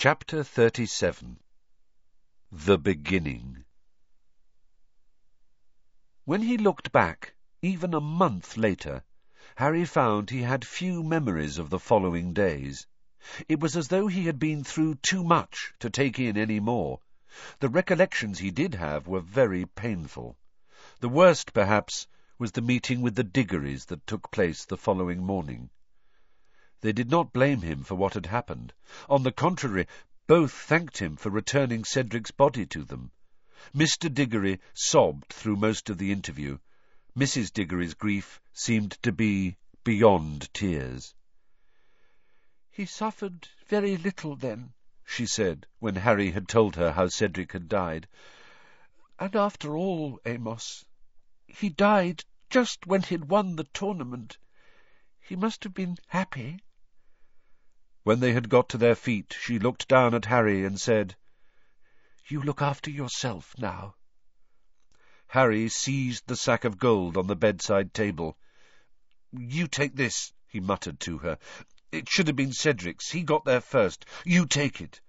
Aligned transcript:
Chapter 0.00 0.44
37 0.44 1.40
The 2.52 2.78
Beginning 2.78 3.64
When 6.24 6.42
he 6.42 6.56
looked 6.56 6.92
back, 6.92 7.34
even 7.62 7.92
a 7.92 8.00
month 8.00 8.56
later, 8.56 9.02
Harry 9.56 9.84
found 9.84 10.30
he 10.30 10.42
had 10.42 10.64
few 10.64 11.02
memories 11.02 11.58
of 11.58 11.70
the 11.70 11.80
following 11.80 12.32
days. 12.32 12.86
It 13.48 13.58
was 13.58 13.76
as 13.76 13.88
though 13.88 14.06
he 14.06 14.26
had 14.26 14.38
been 14.38 14.62
through 14.62 14.94
too 15.02 15.24
much 15.24 15.74
to 15.80 15.90
take 15.90 16.20
in 16.20 16.36
any 16.36 16.60
more. 16.60 17.00
The 17.58 17.68
recollections 17.68 18.38
he 18.38 18.52
did 18.52 18.76
have 18.76 19.08
were 19.08 19.18
very 19.18 19.66
painful. 19.66 20.38
The 21.00 21.08
worst, 21.08 21.52
perhaps, 21.52 22.06
was 22.38 22.52
the 22.52 22.62
meeting 22.62 23.00
with 23.00 23.16
the 23.16 23.24
Diggorys 23.24 23.86
that 23.86 24.06
took 24.06 24.30
place 24.30 24.64
the 24.64 24.76
following 24.76 25.24
morning. 25.24 25.70
They 26.80 26.92
did 26.92 27.10
not 27.10 27.32
blame 27.32 27.62
him 27.62 27.82
for 27.82 27.96
what 27.96 28.14
had 28.14 28.26
happened. 28.26 28.72
On 29.08 29.24
the 29.24 29.32
contrary, 29.32 29.88
both 30.28 30.52
thanked 30.52 30.98
him 30.98 31.16
for 31.16 31.28
returning 31.28 31.82
Cedric's 31.82 32.30
body 32.30 32.66
to 32.66 32.84
them. 32.84 33.10
Mr. 33.74 34.12
Diggory 34.12 34.60
sobbed 34.74 35.32
through 35.32 35.56
most 35.56 35.90
of 35.90 35.98
the 35.98 36.12
interview. 36.12 36.58
Mrs. 37.16 37.52
Diggory's 37.52 37.94
grief 37.94 38.40
seemed 38.52 38.92
to 39.02 39.10
be 39.10 39.56
beyond 39.82 40.54
tears. 40.54 41.16
He 42.70 42.86
suffered 42.86 43.48
very 43.66 43.96
little 43.96 44.36
then, 44.36 44.72
she 45.04 45.26
said, 45.26 45.66
when 45.80 45.96
Harry 45.96 46.30
had 46.30 46.46
told 46.46 46.76
her 46.76 46.92
how 46.92 47.08
Cedric 47.08 47.52
had 47.52 47.68
died. 47.68 48.06
And 49.18 49.34
after 49.34 49.76
all, 49.76 50.20
Amos, 50.24 50.84
he 51.48 51.70
died 51.70 52.24
just 52.50 52.86
when 52.86 53.02
he'd 53.02 53.24
won 53.24 53.56
the 53.56 53.64
tournament. 53.64 54.38
He 55.20 55.34
must 55.34 55.64
have 55.64 55.74
been 55.74 55.98
happy. 56.06 56.60
When 58.08 58.20
they 58.20 58.32
had 58.32 58.48
got 58.48 58.70
to 58.70 58.78
their 58.78 58.94
feet, 58.94 59.36
she 59.38 59.58
looked 59.58 59.86
down 59.86 60.14
at 60.14 60.24
Harry 60.24 60.64
and 60.64 60.80
said, 60.80 61.14
You 62.26 62.40
look 62.40 62.62
after 62.62 62.90
yourself 62.90 63.54
now. 63.58 63.96
Harry 65.26 65.68
seized 65.68 66.26
the 66.26 66.34
sack 66.34 66.64
of 66.64 66.78
gold 66.78 67.18
on 67.18 67.26
the 67.26 67.36
bedside 67.36 67.92
table. 67.92 68.38
You 69.30 69.68
take 69.68 69.94
this, 69.94 70.32
he 70.46 70.58
muttered 70.58 71.00
to 71.00 71.18
her. 71.18 71.38
It 71.92 72.08
should 72.08 72.28
have 72.28 72.36
been 72.36 72.54
Cedric's. 72.54 73.10
He 73.10 73.22
got 73.22 73.44
there 73.44 73.60
first. 73.60 74.06
You 74.24 74.46
take 74.46 74.80
it. 74.80 75.02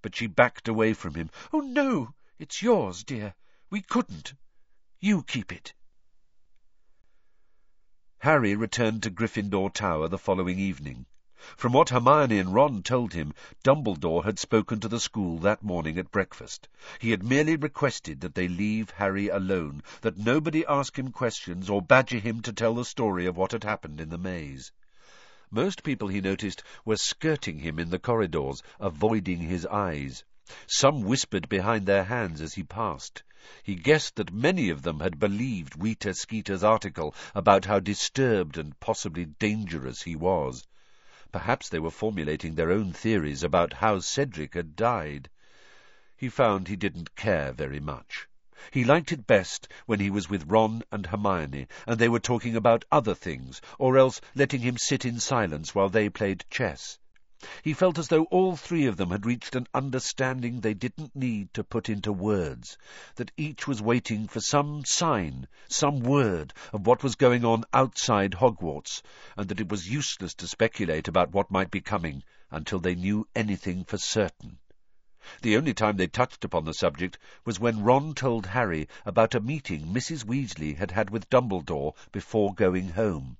But 0.00 0.14
she 0.14 0.28
backed 0.28 0.68
away 0.68 0.92
from 0.94 1.16
him. 1.16 1.30
Oh, 1.52 1.58
no, 1.58 2.14
it's 2.38 2.62
yours, 2.62 3.02
dear. 3.02 3.34
We 3.68 3.82
couldn't. 3.82 4.34
You 5.00 5.24
keep 5.24 5.50
it. 5.50 5.74
Harry 8.18 8.54
returned 8.54 9.02
to 9.02 9.10
Gryffindor 9.10 9.74
Tower 9.74 10.06
the 10.06 10.18
following 10.18 10.60
evening. 10.60 11.06
From 11.58 11.74
what 11.74 11.90
Hermione 11.90 12.38
and 12.38 12.54
Ron 12.54 12.82
told 12.82 13.12
him, 13.12 13.34
Dumbledore 13.62 14.24
had 14.24 14.38
spoken 14.38 14.80
to 14.80 14.88
the 14.88 14.98
school 14.98 15.36
that 15.40 15.62
morning 15.62 15.98
at 15.98 16.10
breakfast. 16.10 16.68
He 16.98 17.10
had 17.10 17.22
merely 17.22 17.54
requested 17.54 18.22
that 18.22 18.34
they 18.34 18.48
leave 18.48 18.88
Harry 18.88 19.28
alone, 19.28 19.82
that 20.00 20.16
nobody 20.16 20.64
ask 20.64 20.98
him 20.98 21.12
questions 21.12 21.68
or 21.68 21.82
badger 21.82 22.18
him 22.18 22.40
to 22.40 22.52
tell 22.54 22.72
the 22.74 22.84
story 22.86 23.26
of 23.26 23.36
what 23.36 23.52
had 23.52 23.62
happened 23.62 24.00
in 24.00 24.08
the 24.08 24.16
maze. 24.16 24.72
Most 25.50 25.82
people, 25.82 26.08
he 26.08 26.22
noticed, 26.22 26.62
were 26.86 26.96
skirting 26.96 27.58
him 27.58 27.78
in 27.78 27.90
the 27.90 27.98
corridors, 27.98 28.62
avoiding 28.80 29.40
his 29.40 29.66
eyes. 29.66 30.24
Some 30.66 31.02
whispered 31.02 31.50
behind 31.50 31.84
their 31.84 32.04
hands 32.04 32.40
as 32.40 32.54
he 32.54 32.62
passed. 32.62 33.22
He 33.62 33.74
guessed 33.74 34.16
that 34.16 34.32
many 34.32 34.70
of 34.70 34.80
them 34.80 35.00
had 35.00 35.18
believed 35.20 35.74
Rita 35.78 36.14
Skeeter's 36.14 36.64
article 36.64 37.14
about 37.34 37.66
how 37.66 37.80
disturbed 37.80 38.56
and 38.56 38.80
possibly 38.80 39.26
dangerous 39.26 40.00
he 40.00 40.16
was. 40.16 40.64
Perhaps 41.34 41.68
they 41.68 41.80
were 41.80 41.90
formulating 41.90 42.54
their 42.54 42.70
own 42.70 42.92
theories 42.92 43.42
about 43.42 43.72
how 43.72 43.98
Cedric 43.98 44.54
had 44.54 44.76
died. 44.76 45.28
He 46.16 46.28
found 46.28 46.68
he 46.68 46.76
didn't 46.76 47.16
care 47.16 47.50
very 47.50 47.80
much. 47.80 48.28
He 48.70 48.84
liked 48.84 49.10
it 49.10 49.26
best 49.26 49.66
when 49.86 49.98
he 49.98 50.10
was 50.10 50.30
with 50.30 50.46
Ron 50.46 50.84
and 50.92 51.06
Hermione, 51.06 51.66
and 51.88 51.98
they 51.98 52.08
were 52.08 52.20
talking 52.20 52.54
about 52.54 52.84
other 52.92 53.16
things, 53.16 53.60
or 53.80 53.98
else 53.98 54.20
letting 54.36 54.60
him 54.60 54.78
sit 54.78 55.04
in 55.04 55.18
silence 55.18 55.74
while 55.74 55.88
they 55.88 56.08
played 56.08 56.44
chess. 56.50 57.00
He 57.64 57.72
felt 57.72 57.98
as 57.98 58.08
though 58.08 58.24
all 58.24 58.56
three 58.56 58.84
of 58.86 58.96
them 58.98 59.10
had 59.10 59.26
reached 59.26 59.56
an 59.56 59.66
understanding 59.74 60.60
they 60.60 60.74
didn't 60.74 61.16
need 61.16 61.52
to 61.54 61.64
put 61.64 61.88
into 61.88 62.12
words, 62.12 62.76
that 63.16 63.32
each 63.38 63.66
was 63.66 63.82
waiting 63.82 64.28
for 64.28 64.40
some 64.40 64.84
sign, 64.84 65.48
some 65.66 66.00
word 66.00 66.52
of 66.74 66.86
what 66.86 67.02
was 67.02 67.16
going 67.16 67.44
on 67.44 67.64
outside 67.72 68.34
Hogwarts, 68.34 69.02
and 69.36 69.48
that 69.48 69.60
it 69.60 69.70
was 69.70 69.88
useless 69.90 70.34
to 70.34 70.46
speculate 70.46 71.08
about 71.08 71.32
what 71.32 71.50
might 71.50 71.70
be 71.70 71.80
coming 71.80 72.22
until 72.50 72.78
they 72.78 72.94
knew 72.94 73.26
anything 73.34 73.82
for 73.82 73.96
certain. 73.98 74.58
The 75.40 75.56
only 75.56 75.74
time 75.74 75.96
they 75.96 76.06
touched 76.06 76.44
upon 76.44 76.66
the 76.66 76.74
subject 76.74 77.18
was 77.46 77.58
when 77.58 77.82
Ron 77.82 78.14
told 78.14 78.46
Harry 78.46 78.88
about 79.06 79.34
a 79.34 79.40
meeting 79.40 79.86
Mrs. 79.86 80.24
Weasley 80.24 80.76
had 80.76 80.90
had 80.92 81.10
with 81.10 81.30
Dumbledore 81.30 81.94
before 82.12 82.54
going 82.54 82.90
home. 82.90 83.38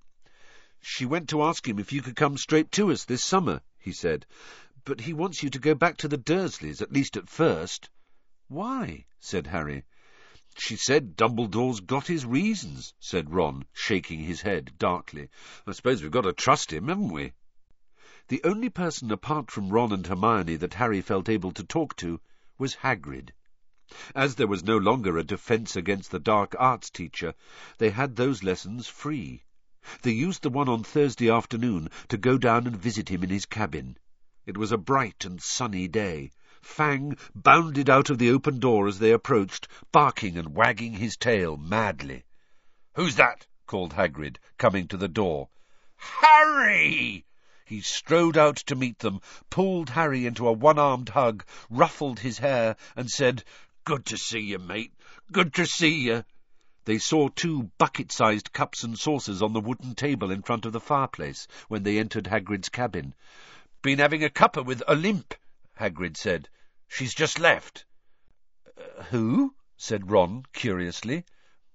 She 0.81 1.05
went 1.05 1.29
to 1.29 1.43
ask 1.43 1.69
him 1.69 1.79
if 1.79 1.93
you 1.93 2.01
could 2.03 2.17
come 2.17 2.39
straight 2.39 2.73
to 2.73 2.91
us 2.91 3.05
this 3.05 3.23
summer, 3.23 3.61
he 3.85 3.93
said, 3.93 4.25
but 4.87 5.03
he 5.03 5.13
wants 5.13 5.43
you 5.43 5.51
to 5.51 5.59
go 5.59 5.75
back 5.75 5.99
to 5.99 6.09
the 6.09 6.17
Dursleys, 6.17 6.81
at 6.81 6.91
least 6.91 7.19
at 7.19 7.29
first. 7.29 7.91
Why? 8.49 9.05
said 9.21 9.47
Harry. 9.49 9.85
She 10.57 10.77
said 10.77 11.17
Dumbledore's 11.17 11.81
got 11.81 12.07
his 12.07 12.25
reasons, 12.25 12.95
said 12.99 13.35
Ron, 13.35 13.67
shaking 13.75 14.21
his 14.21 14.41
head 14.41 14.73
darkly. 14.79 15.29
I 15.67 15.73
suppose 15.73 16.01
we've 16.01 16.11
got 16.11 16.23
to 16.23 16.33
trust 16.33 16.73
him, 16.73 16.89
haven't 16.89 17.13
we? 17.13 17.33
The 18.29 18.41
only 18.43 18.71
person 18.71 19.11
apart 19.11 19.51
from 19.51 19.69
Ron 19.69 19.93
and 19.93 20.07
Hermione 20.07 20.57
that 20.57 20.75
Harry 20.75 21.03
felt 21.03 21.29
able 21.29 21.53
to 21.53 21.63
talk 21.63 21.95
to 21.97 22.21
was 22.57 22.77
Hagrid. 22.77 23.33
As 24.15 24.37
there 24.37 24.47
was 24.47 24.65
no 24.65 24.79
longer 24.79 25.19
a 25.19 25.25
defence 25.25 25.77
against 25.77 26.11
the 26.11 26.19
dark 26.19 26.55
arts 26.59 26.89
teacher, 26.89 27.35
they 27.77 27.91
had 27.91 28.17
those 28.17 28.43
lessons 28.43 28.87
free. 28.87 29.45
They 30.01 30.13
used 30.13 30.41
the 30.41 30.49
one 30.49 30.67
on 30.71 30.83
Thursday 30.83 31.29
afternoon 31.29 31.91
to 32.09 32.17
go 32.17 32.39
down 32.39 32.67
and 32.67 32.75
visit 32.75 33.11
him 33.11 33.23
in 33.23 33.29
his 33.29 33.45
cabin. 33.45 33.99
It 34.47 34.57
was 34.57 34.73
a 34.73 34.79
bright 34.79 35.27
and 35.27 35.43
sunny 35.43 35.89
day. 35.89 36.31
Fang 36.63 37.19
bounded 37.35 37.91
out 37.91 38.09
of 38.09 38.17
the 38.17 38.31
open 38.31 38.61
door 38.61 38.89
as 38.89 38.99
they 38.99 39.11
approached, 39.13 39.69
barking 39.93 40.39
and 40.39 40.55
wagging 40.55 40.95
his 40.95 41.19
tail 41.19 41.59
madly. 41.59 42.25
"'Who's 42.95 43.17
that?' 43.17 43.47
called 43.67 43.93
Hagrid, 43.93 44.39
coming 44.57 44.89
to 44.89 44.97
the 44.97 45.07
door. 45.07 45.51
"'Harry!' 45.97 47.27
He 47.67 47.83
strode 47.83 48.39
out 48.39 48.57
to 48.57 48.75
meet 48.75 49.01
them, 49.01 49.21
pulled 49.51 49.91
Harry 49.91 50.25
into 50.25 50.49
a 50.49 50.53
one-armed 50.53 51.11
hug, 51.11 51.45
ruffled 51.69 52.21
his 52.21 52.39
hair, 52.39 52.77
and 52.97 53.11
said, 53.11 53.45
"'Good 53.85 54.07
to 54.07 54.17
see 54.17 54.41
you, 54.41 54.59
mate. 54.59 54.95
Good 55.31 55.53
to 55.53 55.67
see 55.67 55.95
you.' 56.07 56.25
They 56.87 56.99
saw 56.99 57.29
two 57.31 57.71
bucket-sized 57.79 58.53
cups 58.53 58.85
and 58.85 58.99
saucers 58.99 59.41
on 59.41 59.55
the 59.55 59.61
wooden 59.61 59.95
table 59.95 60.31
in 60.31 60.43
front 60.43 60.67
of 60.67 60.73
the 60.75 60.81
fireplace 60.81 61.49
when 61.69 61.83
they 61.83 61.99
entered 61.99 62.27
Hagrid's 62.27 62.69
cabin. 62.69 63.15
"'Been 63.81 64.01
having 64.01 64.23
a 64.23 64.29
cuppa 64.29 64.63
with 64.63 64.83
Olympe,' 64.87 65.39
Hagrid 65.81 66.19
said. 66.19 66.51
"'She's 66.87 67.15
just 67.15 67.39
left.' 67.39 67.87
Uh, 68.77 69.05
"'Who?' 69.05 69.55
said 69.79 70.11
Ron, 70.11 70.45
curiously. 70.53 71.25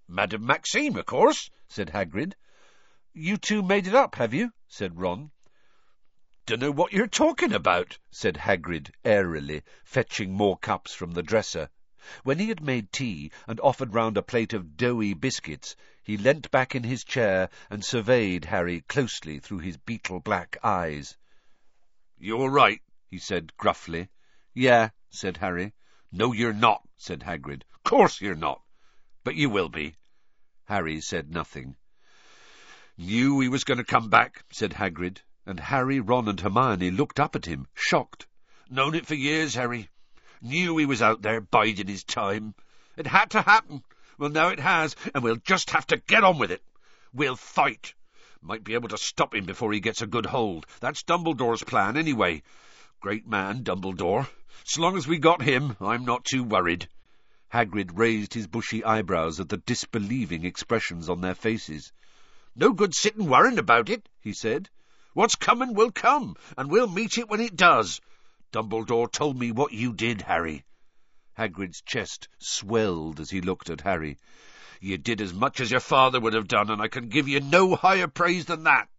"'Madame 0.07 0.45
Maxime, 0.45 0.95
of 0.95 1.07
course,' 1.07 1.49
said 1.67 1.89
Hagrid. 1.89 2.35
"'You 3.11 3.37
two 3.37 3.63
made 3.63 3.87
it 3.87 3.95
up, 3.95 4.13
have 4.13 4.35
you?' 4.35 4.53
said 4.67 4.99
Ron. 4.99 5.31
"'Dunno 6.45 6.69
what 6.69 6.93
you're 6.93 7.07
talking 7.07 7.53
about,' 7.53 7.97
said 8.11 8.37
Hagrid 8.37 8.91
airily, 9.03 9.63
fetching 9.83 10.33
more 10.33 10.57
cups 10.57 10.93
from 10.93 11.13
the 11.13 11.23
dresser. 11.23 11.71
When 12.23 12.39
he 12.39 12.47
had 12.47 12.61
made 12.61 12.93
tea 12.93 13.29
and 13.45 13.59
offered 13.59 13.93
round 13.93 14.15
a 14.15 14.21
plate 14.21 14.53
of 14.53 14.77
doughy 14.77 15.13
biscuits, 15.13 15.75
he 16.01 16.15
leant 16.15 16.49
back 16.49 16.73
in 16.73 16.85
his 16.85 17.03
chair 17.03 17.49
and 17.69 17.83
surveyed 17.83 18.45
Harry 18.45 18.79
closely 18.79 19.37
through 19.39 19.57
his 19.59 19.75
beetle-black 19.75 20.55
eyes. 20.63 21.17
"'You 22.17 22.37
all 22.37 22.49
right?' 22.49 22.81
he 23.09 23.17
said 23.17 23.51
gruffly. 23.57 24.07
"'Yeah,' 24.53 24.91
said 25.09 25.35
Harry. 25.35 25.73
"'No, 26.09 26.31
you're 26.31 26.53
not,' 26.53 26.87
said 26.95 27.23
Hagrid. 27.23 27.65
"'Course 27.83 28.21
you're 28.21 28.33
not. 28.33 28.61
But 29.25 29.35
you 29.35 29.49
will 29.49 29.67
be.' 29.67 29.97
Harry 30.69 31.01
said 31.01 31.29
nothing. 31.29 31.75
"'Knew 32.95 33.41
he 33.41 33.49
was 33.49 33.65
going 33.65 33.79
to 33.79 33.83
come 33.83 34.09
back,' 34.09 34.45
said 34.53 34.71
Hagrid, 34.71 35.19
and 35.45 35.59
Harry, 35.59 35.99
Ron, 35.99 36.29
and 36.29 36.39
Hermione 36.39 36.91
looked 36.91 37.19
up 37.19 37.35
at 37.35 37.45
him, 37.45 37.67
shocked. 37.73 38.25
"'Known 38.69 38.95
it 38.95 39.05
for 39.05 39.15
years, 39.15 39.55
Harry. 39.55 39.89
Knew 40.41 40.77
he 40.77 40.85
was 40.85 41.01
out 41.01 41.21
there 41.21 41.41
biding 41.41 41.87
his 41.87 42.03
time. 42.03 42.55
It 42.95 43.07
had 43.07 43.31
to 43.31 43.41
happen. 43.41 43.83
Well, 44.17 44.29
now 44.29 44.49
it 44.49 44.59
has, 44.59 44.95
and 45.13 45.23
we'll 45.23 45.35
just 45.35 45.71
have 45.71 45.87
to 45.87 45.97
get 45.97 46.23
on 46.23 46.37
with 46.37 46.51
it. 46.51 46.63
We'll 47.13 47.35
fight. 47.35 47.93
Might 48.41 48.63
be 48.63 48.73
able 48.73 48.87
to 48.89 48.97
stop 48.97 49.35
him 49.35 49.45
before 49.45 49.73
he 49.73 49.81
gets 49.81 50.01
a 50.01 50.07
good 50.07 50.25
hold. 50.25 50.65
That's 50.79 51.03
Dumbledore's 51.03 51.63
plan, 51.63 51.97
anyway. 51.97 52.43
Great 53.01 53.27
man, 53.27 53.63
Dumbledore. 53.63 54.27
So 54.63 54.81
long 54.81 54.97
as 54.97 55.07
we 55.07 55.17
got 55.17 55.41
him, 55.41 55.75
I'm 55.81 56.05
not 56.05 56.23
too 56.23 56.43
worried. 56.43 56.87
Hagrid 57.51 57.97
raised 57.97 58.33
his 58.33 58.47
bushy 58.47 58.83
eyebrows 58.83 59.39
at 59.39 59.49
the 59.49 59.57
disbelieving 59.57 60.45
expressions 60.45 61.09
on 61.09 61.19
their 61.19 61.35
faces. 61.35 61.91
No 62.55 62.71
good 62.71 62.93
sitting 62.93 63.27
worrying 63.27 63.59
about 63.59 63.89
it, 63.89 64.07
he 64.21 64.33
said. 64.33 64.69
What's 65.13 65.35
coming 65.35 65.73
will 65.73 65.91
come, 65.91 66.35
and 66.57 66.69
we'll 66.69 66.87
meet 66.87 67.17
it 67.17 67.27
when 67.27 67.41
it 67.41 67.55
does. 67.55 67.99
Dumbledore 68.51 69.11
told 69.11 69.37
me 69.37 69.51
what 69.51 69.73
you 69.73 69.93
did, 69.93 70.23
Harry. 70.23 70.65
Hagrid's 71.37 71.81
chest 71.81 72.27
swelled 72.39 73.19
as 73.19 73.29
he 73.29 73.41
looked 73.41 73.69
at 73.69 73.81
Harry. 73.81 74.17
You 74.81 74.97
did 74.97 75.21
as 75.21 75.33
much 75.33 75.59
as 75.59 75.69
your 75.69 75.79
father 75.79 76.19
would 76.19 76.33
have 76.33 76.47
done, 76.47 76.69
and 76.71 76.81
I 76.81 76.87
can 76.87 77.09
give 77.09 77.27
you 77.27 77.39
no 77.41 77.75
higher 77.75 78.07
praise 78.07 78.45
than 78.45 78.63
that. 78.63 78.89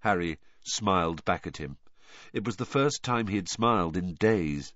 Harry 0.00 0.38
smiled 0.62 1.24
back 1.24 1.46
at 1.46 1.58
him. 1.58 1.76
It 2.32 2.44
was 2.44 2.56
the 2.56 2.64
first 2.64 3.02
time 3.02 3.26
he 3.26 3.36
had 3.36 3.48
smiled 3.48 3.96
in 3.96 4.14
days. 4.14 4.72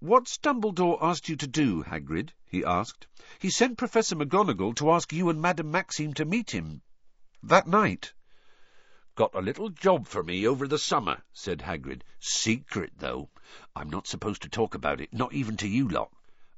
What's 0.00 0.36
Dumbledore 0.36 0.98
asked 1.00 1.28
you 1.28 1.36
to 1.36 1.46
do, 1.46 1.82
Hagrid? 1.84 2.32
he 2.44 2.64
asked. 2.64 3.06
He 3.38 3.48
sent 3.48 3.78
Professor 3.78 4.16
McGonagall 4.16 4.74
to 4.76 4.90
ask 4.90 5.12
you 5.12 5.28
and 5.30 5.40
Madame 5.40 5.70
Maxime 5.70 6.14
to 6.14 6.24
meet 6.24 6.50
him. 6.50 6.82
That 7.42 7.66
night. 7.66 8.12
Got 9.16 9.34
a 9.34 9.40
little 9.40 9.70
job 9.70 10.06
for 10.06 10.22
me 10.22 10.46
over 10.46 10.68
the 10.68 10.78
summer, 10.78 11.22
said 11.32 11.60
Hagrid. 11.60 12.02
Secret, 12.20 12.92
though. 12.98 13.30
I'm 13.74 13.88
not 13.88 14.06
supposed 14.06 14.42
to 14.42 14.50
talk 14.50 14.74
about 14.74 15.00
it, 15.00 15.10
not 15.10 15.32
even 15.32 15.56
to 15.56 15.66
you 15.66 15.88
lot. 15.88 16.12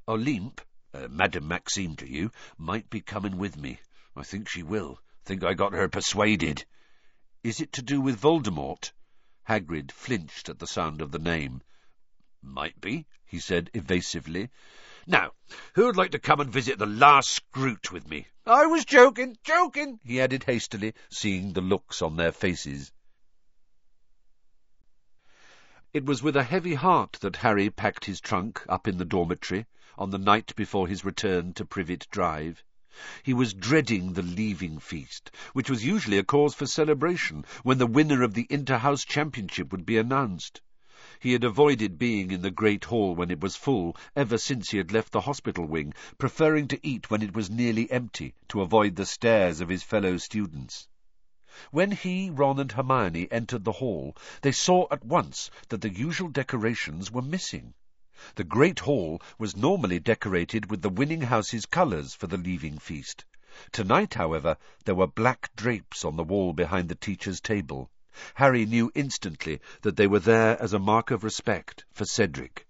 Olympe, 0.08 0.60
uh, 0.92 1.06
Madame 1.08 1.46
Maxime 1.46 1.94
to 1.94 2.10
you, 2.10 2.32
might 2.56 2.90
be 2.90 3.00
coming 3.00 3.38
with 3.38 3.56
me. 3.56 3.78
I 4.16 4.24
think 4.24 4.48
she 4.48 4.64
will. 4.64 4.98
Think 5.24 5.44
I 5.44 5.54
got 5.54 5.72
her 5.72 5.88
persuaded. 5.88 6.64
Is 7.44 7.60
it 7.60 7.74
to 7.74 7.82
do 7.82 8.00
with 8.00 8.20
Voldemort? 8.20 8.90
Hagrid 9.48 9.92
flinched 9.92 10.48
at 10.48 10.58
the 10.58 10.66
sound 10.66 11.00
of 11.00 11.12
the 11.12 11.20
name. 11.20 11.62
Might 12.42 12.80
be, 12.80 13.06
he 13.24 13.38
said 13.38 13.70
evasively. 13.72 14.50
Now, 15.10 15.32
who'd 15.74 15.96
like 15.96 16.10
to 16.10 16.18
come 16.18 16.38
and 16.38 16.52
visit 16.52 16.78
the 16.78 16.84
last 16.84 17.30
Skrewt 17.30 17.90
with 17.90 18.06
me? 18.06 18.26
I 18.44 18.66
was 18.66 18.84
joking, 18.84 19.38
joking, 19.42 20.00
he 20.04 20.20
added 20.20 20.44
hastily, 20.44 20.92
seeing 21.08 21.54
the 21.54 21.62
looks 21.62 22.02
on 22.02 22.16
their 22.16 22.30
faces. 22.30 22.92
It 25.94 26.04
was 26.04 26.22
with 26.22 26.36
a 26.36 26.44
heavy 26.44 26.74
heart 26.74 27.12
that 27.22 27.36
Harry 27.36 27.70
packed 27.70 28.04
his 28.04 28.20
trunk 28.20 28.62
up 28.68 28.86
in 28.86 28.98
the 28.98 29.06
dormitory 29.06 29.64
on 29.96 30.10
the 30.10 30.18
night 30.18 30.54
before 30.56 30.86
his 30.86 31.06
return 31.06 31.54
to 31.54 31.64
Privet 31.64 32.06
Drive. 32.10 32.62
He 33.22 33.32
was 33.32 33.54
dreading 33.54 34.12
the 34.12 34.22
leaving 34.22 34.78
feast, 34.78 35.30
which 35.54 35.70
was 35.70 35.86
usually 35.86 36.18
a 36.18 36.22
cause 36.22 36.54
for 36.54 36.66
celebration 36.66 37.46
when 37.62 37.78
the 37.78 37.86
winner 37.86 38.22
of 38.22 38.34
the 38.34 38.46
inter-house 38.50 39.06
championship 39.06 39.72
would 39.72 39.86
be 39.86 39.96
announced. 39.96 40.60
He 41.20 41.32
had 41.32 41.42
avoided 41.42 41.98
being 41.98 42.30
in 42.30 42.42
the 42.42 42.50
great 42.52 42.84
hall 42.84 43.16
when 43.16 43.32
it 43.32 43.40
was 43.40 43.56
full 43.56 43.96
ever 44.14 44.38
since 44.38 44.70
he 44.70 44.78
had 44.78 44.92
left 44.92 45.10
the 45.10 45.22
hospital 45.22 45.64
wing, 45.64 45.92
preferring 46.16 46.68
to 46.68 46.78
eat 46.86 47.10
when 47.10 47.22
it 47.22 47.34
was 47.34 47.50
nearly 47.50 47.90
empty 47.90 48.34
to 48.50 48.60
avoid 48.60 48.94
the 48.94 49.04
stares 49.04 49.60
of 49.60 49.68
his 49.68 49.82
fellow 49.82 50.16
students. 50.18 50.86
When 51.72 51.90
he, 51.90 52.30
Ron, 52.30 52.60
and 52.60 52.70
Hermione 52.70 53.26
entered 53.32 53.64
the 53.64 53.72
hall, 53.72 54.16
they 54.42 54.52
saw 54.52 54.86
at 54.92 55.04
once 55.04 55.50
that 55.70 55.80
the 55.80 55.92
usual 55.92 56.28
decorations 56.28 57.10
were 57.10 57.20
missing. 57.20 57.74
The 58.36 58.44
great 58.44 58.78
hall 58.78 59.20
was 59.40 59.56
normally 59.56 59.98
decorated 59.98 60.70
with 60.70 60.82
the 60.82 60.88
winning 60.88 61.22
house's 61.22 61.66
colours 61.66 62.14
for 62.14 62.28
the 62.28 62.36
leaving 62.38 62.78
feast. 62.78 63.24
Tonight, 63.72 64.14
however, 64.14 64.56
there 64.84 64.94
were 64.94 65.08
black 65.08 65.50
drapes 65.56 66.04
on 66.04 66.14
the 66.14 66.22
wall 66.22 66.52
behind 66.52 66.88
the 66.88 66.94
teacher's 66.94 67.40
table. 67.40 67.90
Harry 68.34 68.66
knew 68.66 68.90
instantly 68.96 69.60
that 69.82 69.96
they 69.96 70.08
were 70.08 70.18
there 70.18 70.60
as 70.60 70.72
a 70.72 70.78
mark 70.80 71.12
of 71.12 71.22
respect 71.22 71.84
for 71.92 72.04
Cedric. 72.04 72.66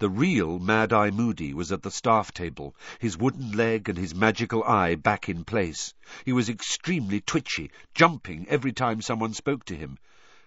The 0.00 0.10
real 0.10 0.58
Mad-Eye 0.58 1.12
Moody 1.12 1.54
was 1.54 1.70
at 1.70 1.82
the 1.82 1.92
staff 1.92 2.32
table, 2.32 2.74
his 2.98 3.16
wooden 3.16 3.52
leg 3.52 3.88
and 3.88 3.96
his 3.96 4.16
magical 4.16 4.64
eye 4.64 4.96
back 4.96 5.28
in 5.28 5.44
place. 5.44 5.94
He 6.24 6.32
was 6.32 6.48
extremely 6.48 7.20
twitchy, 7.20 7.70
jumping 7.94 8.48
every 8.48 8.72
time 8.72 9.00
someone 9.00 9.32
spoke 9.32 9.64
to 9.66 9.76
him. 9.76 9.96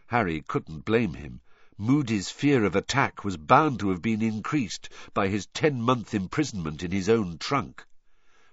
Harry 0.08 0.42
couldn't 0.42 0.84
blame 0.84 1.14
him. 1.14 1.40
Moody's 1.78 2.30
fear 2.30 2.66
of 2.66 2.76
attack 2.76 3.24
was 3.24 3.38
bound 3.38 3.80
to 3.80 3.92
have 3.92 4.02
been 4.02 4.22
increased 4.22 4.90
by 5.14 5.30
his 5.30 5.46
ten-month 5.48 6.14
imprisonment 6.14 6.84
in 6.84 6.92
his 6.92 7.08
own 7.08 7.38
trunk. 7.38 7.86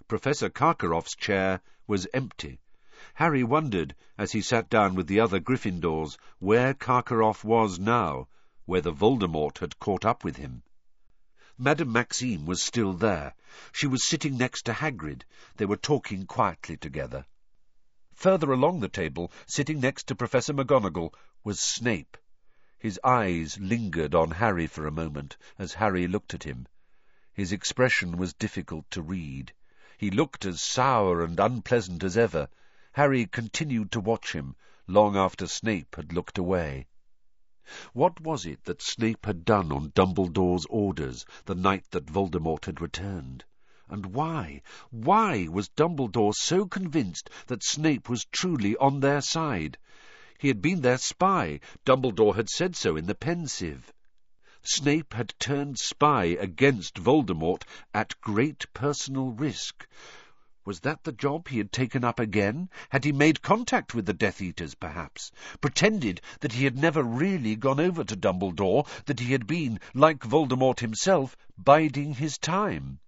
Professor 0.07 0.49
Karkaroff's 0.49 1.17
chair 1.17 1.61
was 1.89 2.07
empty. 2.15 2.61
Harry 3.15 3.43
wondered, 3.43 3.95
as 4.19 4.33
he 4.33 4.43
sat 4.43 4.69
down 4.69 4.95
with 4.95 5.07
the 5.07 5.19
other 5.19 5.41
Gryffindors, 5.41 6.19
where 6.41 6.75
Karkaroff 6.75 7.43
was 7.43 7.79
now, 7.79 8.29
whether 8.67 8.91
Voldemort 8.91 9.57
had 9.61 9.79
caught 9.79 10.05
up 10.05 10.25
with 10.25 10.37
him. 10.37 10.63
Madame 11.57 11.91
Maxime 11.91 12.45
was 12.45 12.61
still 12.61 12.93
there. 12.93 13.35
She 13.73 13.87
was 13.87 14.05
sitting 14.05 14.37
next 14.37 14.67
to 14.67 14.75
Hagrid. 14.75 15.25
They 15.57 15.65
were 15.65 15.79
talking 15.79 16.27
quietly 16.27 16.77
together. 16.77 17.25
Further 18.13 18.53
along 18.53 18.81
the 18.81 18.91
table, 18.91 19.33
sitting 19.47 19.81
next 19.81 20.07
to 20.09 20.15
Professor 20.15 20.53
McGonagall, 20.53 21.15
was 21.43 21.61
Snape. 21.61 22.19
His 22.79 23.01
eyes 23.03 23.59
lingered 23.59 24.15
on 24.15 24.33
Harry 24.33 24.67
for 24.67 24.87
a 24.87 24.91
moment, 24.93 25.39
as 25.59 25.73
Harry 25.73 26.07
looked 26.07 26.35
at 26.35 26.45
him. 26.45 26.69
His 27.33 27.53
expression 27.53 28.19
was 28.19 28.35
difficult 28.35 28.91
to 28.91 29.01
read. 29.01 29.55
He 29.97 30.11
looked 30.11 30.45
as 30.45 30.61
sour 30.61 31.23
and 31.25 31.41
unpleasant 31.41 32.05
as 32.05 32.19
ever, 32.19 32.51
Harry 32.93 33.27
continued 33.27 33.93
to 33.93 34.01
watch 34.01 34.33
him, 34.33 34.57
long 34.87 35.15
after 35.15 35.47
Snape 35.47 35.95
had 35.97 36.15
looked 36.15 36.39
away. 36.39 36.87
What 37.93 38.19
was 38.23 38.47
it 38.47 38.65
that 38.65 38.81
Snape 38.81 39.27
had 39.27 39.45
done 39.45 39.71
on 39.71 39.91
Dumbledore's 39.91 40.65
orders 40.71 41.27
the 41.45 41.55
night 41.55 41.85
that 41.91 42.07
Voldemort 42.07 42.65
had 42.65 42.81
returned? 42.81 43.45
And 43.91 44.07
why, 44.15 44.63
why 44.91 45.49
was 45.49 45.69
Dumbledore 45.69 46.35
so 46.35 46.65
convinced 46.65 47.29
that 47.47 47.63
Snape 47.63 48.09
was 48.09 48.25
truly 48.25 48.75
on 48.79 49.01
their 49.01 49.21
side? 49.21 49.77
He 50.39 50.49
had 50.49 50.63
been 50.63 50.81
their 50.81 50.97
spy. 50.97 51.61
Dumbledore 51.85 52.37
had 52.37 52.49
said 52.49 52.75
so 52.75 52.97
in 52.97 53.05
the 53.05 53.15
Pensieve. 53.15 53.93
Snape 54.63 55.13
had 55.13 55.35
turned 55.39 55.79
spy 55.79 56.25
against 56.25 56.97
Voldemort 56.97 57.65
at 57.93 58.21
great 58.23 58.65
personal 58.73 59.31
risk. 59.31 59.87
Was 60.69 60.81
that 60.81 61.03
the 61.03 61.13
job 61.13 61.49
he 61.49 61.57
had 61.57 61.73
taken 61.73 62.05
up 62.05 62.21
again? 62.21 62.69
Had 62.91 63.05
he 63.05 63.11
made 63.11 63.41
contact 63.41 63.95
with 63.95 64.05
the 64.05 64.13
Death 64.13 64.43
Eaters, 64.43 64.75
perhaps? 64.75 65.33
Pretended 65.63 66.21
that 66.41 66.53
he 66.53 66.65
had 66.65 66.77
never 66.77 67.03
really 67.03 67.57
gone 67.57 67.81
over 67.81 68.05
to 68.05 68.15
Dumbledore, 68.15 68.87
that 69.07 69.19
he 69.19 69.33
had 69.33 69.47
been, 69.47 69.81
like 69.95 70.19
Voldemort 70.25 70.81
himself, 70.81 71.39
biding 71.57 72.13
his 72.13 72.37
time? 72.37 72.99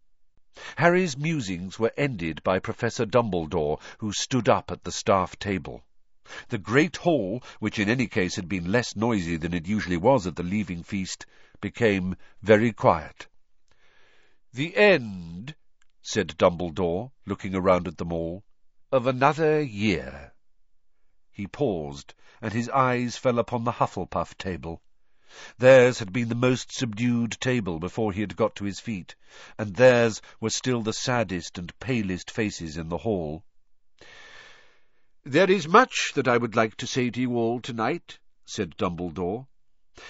Harry's 0.77 1.19
musings 1.19 1.79
were 1.79 1.93
ended 1.99 2.43
by 2.43 2.61
Professor 2.61 3.05
Dumbledore, 3.05 3.79
who 3.99 4.11
stood 4.11 4.49
up 4.49 4.71
at 4.71 4.85
the 4.85 4.91
staff 4.91 5.39
table. 5.39 5.85
The 6.49 6.57
great 6.57 6.97
hall, 6.97 7.43
which 7.59 7.79
in 7.79 7.91
any 7.91 8.07
case 8.07 8.37
had 8.37 8.49
been 8.49 8.73
less 8.73 8.97
noisy 8.97 9.37
than 9.37 9.53
it 9.53 9.69
usually 9.69 9.99
was 9.99 10.27
at 10.27 10.37
the 10.37 10.43
leaving 10.43 10.83
feast, 10.83 11.27
became 11.61 12.17
very 12.41 12.73
quiet. 12.73 13.29
The 14.55 14.75
end, 14.75 15.55
said 16.03 16.35
Dumbledore, 16.39 17.13
looking 17.27 17.55
around 17.55 17.87
at 17.87 17.99
them 17.99 18.11
all, 18.11 18.43
of 18.91 19.07
another 19.07 19.61
year. 19.61 20.33
He 21.31 21.47
paused, 21.47 22.15
and 22.41 22.55
his 22.55 22.71
eyes 22.71 23.19
fell 23.19 23.39
upon 23.39 23.65
the 23.65 23.73
Hufflepuff 23.73 24.39
table. 24.39 24.81
Theirs 25.59 25.99
had 25.99 26.11
been 26.11 26.31
the 26.31 26.35
most 26.35 26.73
subdued 26.73 27.33
table 27.39 27.79
before 27.79 28.15
he 28.15 28.23
had 28.23 28.35
got 28.35 28.57
to 28.57 28.65
his 28.65 28.81
feet, 28.81 29.15
and 29.59 29.77
theirs 29.77 30.23
were 30.41 30.49
still 30.49 30.81
the 30.81 30.95
saddest 30.95 31.59
and 31.59 31.79
palest 31.81 32.31
faces 32.31 32.79
in 32.79 32.89
the 32.89 32.97
hall. 32.97 33.45
There 35.23 35.51
is 35.51 35.69
much 35.69 36.13
that 36.15 36.27
I 36.27 36.39
would 36.39 36.57
like 36.57 36.77
to 36.79 36.87
say 36.87 37.11
to 37.11 37.21
you 37.21 37.37
all 37.37 37.61
tonight, 37.61 38.19
said 38.47 38.75
Dumbledore, 38.79 39.49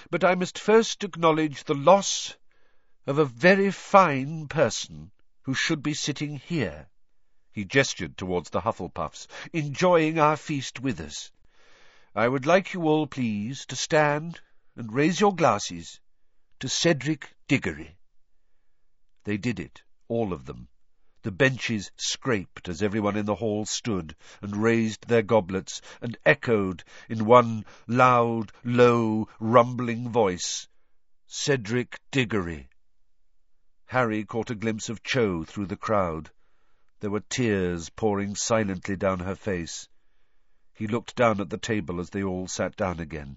but 0.09 0.23
I 0.23 0.37
must 0.37 0.57
first 0.57 1.03
acknowledge 1.03 1.65
the 1.65 1.75
loss 1.75 2.37
of 3.09 3.19
a 3.19 3.25
very 3.25 3.73
fine 3.73 4.47
person 4.47 5.11
who 5.43 5.55
should 5.55 5.83
be 5.83 5.95
sitting 5.95 6.39
here. 6.39 6.89
He 7.53 7.65
gestured 7.65 8.17
towards 8.17 8.51
the 8.51 8.61
Hufflepuffs, 8.61 9.27
enjoying 9.53 10.19
our 10.19 10.37
feast 10.37 10.81
with 10.81 11.01
us. 11.01 11.33
I 12.15 12.29
would 12.29 12.47
like 12.47 12.73
you 12.75 12.83
all, 12.83 13.07
please, 13.07 13.67
to 13.67 13.77
stand 13.77 14.41
and 14.77 14.93
raise 14.93 15.21
your 15.21 15.35
glasses 15.35 16.01
to 16.61 16.69
Cedric 16.69 17.35
Diggory. 17.49 17.99
They 19.25 19.37
did 19.37 19.61
it, 19.61 19.83
all 20.09 20.33
of 20.33 20.47
them. 20.47 20.69
The 21.23 21.31
benches 21.31 21.91
scraped 21.97 22.67
as 22.67 22.83
everyone 22.83 23.17
in 23.17 23.27
the 23.27 23.35
hall 23.35 23.67
stood 23.67 24.17
and 24.41 24.57
raised 24.57 25.07
their 25.07 25.21
goblets 25.21 25.83
and 26.01 26.17
echoed 26.25 26.83
in 27.11 27.27
one 27.27 27.67
loud, 27.87 28.53
low, 28.65 29.29
rumbling 29.39 30.09
voice, 30.09 30.67
Cedric 31.27 32.01
Diggory. 32.11 32.70
Harry 33.91 34.25
caught 34.25 34.51
a 34.51 34.55
glimpse 34.55 34.89
of 34.89 35.03
Cho 35.03 35.43
through 35.43 35.67
the 35.67 35.77
crowd. 35.77 36.31
There 37.01 37.11
were 37.11 37.25
tears 37.29 37.89
pouring 37.91 38.37
silently 38.37 38.95
down 38.95 39.19
her 39.19 39.35
face. 39.35 39.89
He 40.73 40.87
looked 40.87 41.17
down 41.17 41.41
at 41.41 41.51
the 41.51 41.59
table 41.59 41.99
as 41.99 42.11
they 42.11 42.23
all 42.23 42.47
sat 42.47 42.77
down 42.77 43.01
again. 43.01 43.37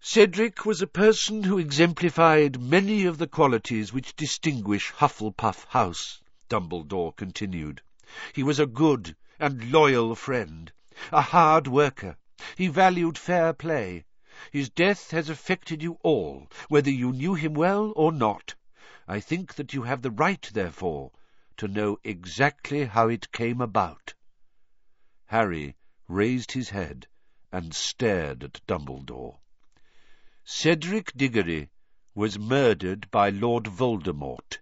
Cedric 0.00 0.66
was 0.66 0.82
a 0.82 0.86
person 0.86 1.44
who 1.44 1.56
exemplified 1.56 2.60
many 2.60 3.06
of 3.06 3.16
the 3.16 3.26
qualities 3.26 3.94
which 3.94 4.14
distinguish 4.14 4.92
Hufflepuff 4.92 5.64
House, 5.68 6.20
Dumbledore 6.50 7.16
continued. 7.16 7.80
He 8.34 8.42
was 8.42 8.58
a 8.58 8.66
good 8.66 9.16
and 9.40 9.72
loyal 9.72 10.14
friend, 10.14 10.70
a 11.10 11.22
hard 11.22 11.68
worker. 11.68 12.18
He 12.54 12.68
valued 12.68 13.16
fair 13.16 13.54
play. 13.54 14.04
His 14.52 14.70
death 14.70 15.10
has 15.10 15.28
affected 15.28 15.82
you 15.82 15.98
all, 16.04 16.46
whether 16.68 16.92
you 16.92 17.10
knew 17.10 17.34
him 17.34 17.54
well 17.54 17.92
or 17.96 18.12
not. 18.12 18.54
I 19.08 19.18
think 19.18 19.56
that 19.56 19.74
you 19.74 19.82
have 19.82 20.00
the 20.00 20.12
right, 20.12 20.48
therefore, 20.54 21.10
to 21.56 21.66
know 21.66 21.98
exactly 22.04 22.84
how 22.84 23.08
it 23.08 23.32
came 23.32 23.60
about. 23.60 24.14
Harry 25.26 25.74
raised 26.06 26.52
his 26.52 26.68
head 26.68 27.08
and 27.50 27.74
stared 27.74 28.44
at 28.44 28.64
Dumbledore. 28.68 29.40
Cedric 30.44 31.12
Diggory 31.16 31.68
was 32.14 32.38
murdered 32.38 33.10
by 33.10 33.30
Lord 33.30 33.64
Voldemort. 33.64 34.60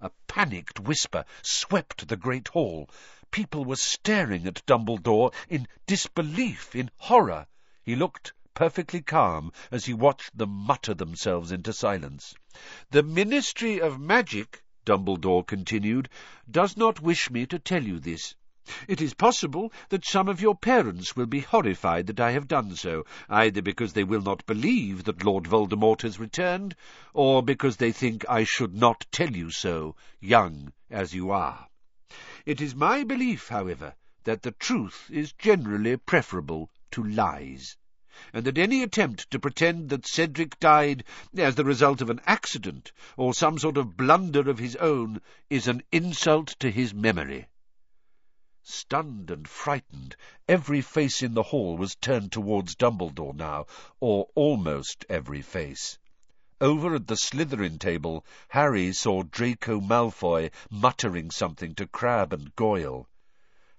A 0.00 0.10
panicked 0.26 0.80
whisper 0.80 1.26
swept 1.42 2.08
the 2.08 2.16
great 2.16 2.48
hall. 2.48 2.88
People 3.30 3.66
were 3.66 3.76
staring 3.76 4.46
at 4.46 4.64
Dumbledore 4.64 5.30
in 5.50 5.68
disbelief, 5.86 6.74
in 6.74 6.90
horror. 6.96 7.46
He 7.82 7.94
looked 7.94 8.32
perfectly 8.54 9.00
calm 9.00 9.50
as 9.70 9.86
he 9.86 9.94
watched 9.94 10.36
them 10.36 10.50
mutter 10.50 10.94
themselves 10.94 11.52
into 11.52 11.72
silence. 11.72 12.34
The 12.90 13.02
Ministry 13.02 13.80
of 13.80 13.98
Magic, 13.98 14.62
Dumbledore 14.84 15.46
continued, 15.46 16.08
does 16.50 16.76
not 16.76 17.00
wish 17.00 17.30
me 17.30 17.46
to 17.46 17.58
tell 17.58 17.82
you 17.82 17.98
this. 17.98 18.34
It 18.86 19.00
is 19.00 19.14
possible 19.14 19.72
that 19.88 20.04
some 20.04 20.28
of 20.28 20.40
your 20.40 20.54
parents 20.54 21.16
will 21.16 21.26
be 21.26 21.40
horrified 21.40 22.06
that 22.06 22.20
I 22.20 22.30
have 22.30 22.46
done 22.46 22.76
so, 22.76 23.04
either 23.28 23.60
because 23.60 23.92
they 23.92 24.04
will 24.04 24.22
not 24.22 24.46
believe 24.46 25.02
that 25.04 25.24
Lord 25.24 25.44
Voldemort 25.48 26.02
has 26.02 26.20
returned, 26.20 26.76
or 27.12 27.42
because 27.42 27.78
they 27.78 27.90
think 27.90 28.24
I 28.28 28.44
should 28.44 28.72
not 28.72 29.06
tell 29.10 29.34
you 29.34 29.50
so, 29.50 29.96
young 30.20 30.72
as 30.90 31.12
you 31.12 31.32
are. 31.32 31.68
It 32.46 32.60
is 32.60 32.74
my 32.74 33.02
belief, 33.02 33.48
however, 33.48 33.94
that 34.22 34.42
the 34.42 34.52
truth 34.52 35.10
is 35.10 35.32
generally 35.32 35.96
preferable 35.96 36.70
to 36.92 37.02
lies, 37.02 37.76
and 38.34 38.44
that 38.44 38.58
any 38.58 38.82
attempt 38.82 39.30
to 39.30 39.38
pretend 39.38 39.88
that 39.88 40.06
Cedric 40.06 40.60
died 40.60 41.02
as 41.36 41.54
the 41.54 41.64
result 41.64 42.02
of 42.02 42.10
an 42.10 42.20
accident 42.26 42.92
or 43.16 43.32
some 43.32 43.58
sort 43.58 43.78
of 43.78 43.96
blunder 43.96 44.50
of 44.50 44.58
his 44.58 44.76
own 44.76 45.20
is 45.48 45.66
an 45.66 45.82
insult 45.90 46.48
to 46.58 46.70
his 46.70 46.92
memory. 46.92 47.46
Stunned 48.62 49.30
and 49.30 49.48
frightened, 49.48 50.14
every 50.46 50.80
face 50.82 51.22
in 51.22 51.34
the 51.34 51.42
hall 51.42 51.76
was 51.76 51.96
turned 51.96 52.30
towards 52.30 52.76
Dumbledore 52.76 53.34
now, 53.34 53.66
or 53.98 54.28
almost 54.34 55.04
every 55.08 55.42
face. 55.42 55.98
Over 56.60 56.94
at 56.94 57.08
the 57.08 57.16
Slytherin 57.16 57.80
table, 57.80 58.24
Harry 58.48 58.92
saw 58.92 59.24
Draco 59.24 59.80
Malfoy 59.80 60.50
muttering 60.70 61.30
something 61.32 61.74
to 61.74 61.88
Crabbe 61.88 62.32
and 62.32 62.54
Goyle. 62.54 63.08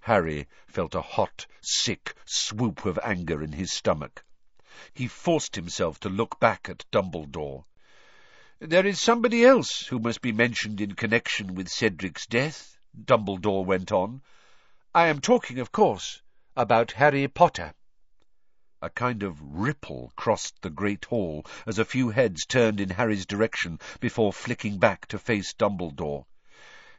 Harry 0.04 0.46
felt 0.66 0.94
a 0.94 1.00
hot, 1.00 1.46
sick 1.62 2.14
swoop 2.26 2.84
of 2.84 2.98
anger 3.02 3.42
in 3.42 3.52
his 3.52 3.72
stomach. 3.72 4.22
He 4.92 5.08
forced 5.08 5.56
himself 5.56 5.98
to 6.00 6.10
look 6.10 6.38
back 6.38 6.68
at 6.68 6.84
Dumbledore. 6.92 7.64
There 8.58 8.84
is 8.84 9.00
somebody 9.00 9.46
else 9.46 9.86
who 9.86 9.98
must 9.98 10.20
be 10.20 10.30
mentioned 10.30 10.82
in 10.82 10.94
connection 10.94 11.54
with 11.54 11.70
Cedric's 11.70 12.26
death, 12.26 12.76
Dumbledore 12.94 13.64
went 13.64 13.92
on. 13.92 14.20
I 14.94 15.06
am 15.06 15.22
talking, 15.22 15.58
of 15.58 15.72
course, 15.72 16.20
about 16.54 16.92
Harry 16.92 17.26
Potter. 17.26 17.72
A 18.82 18.90
kind 18.90 19.22
of 19.22 19.40
ripple 19.40 20.12
crossed 20.16 20.60
the 20.60 20.68
great 20.68 21.06
hall 21.06 21.46
as 21.66 21.78
a 21.78 21.84
few 21.86 22.10
heads 22.10 22.44
turned 22.44 22.78
in 22.78 22.90
Harry's 22.90 23.24
direction 23.24 23.80
before 24.00 24.34
flicking 24.34 24.76
back 24.76 25.06
to 25.06 25.18
face 25.18 25.54
Dumbledore. 25.54 26.26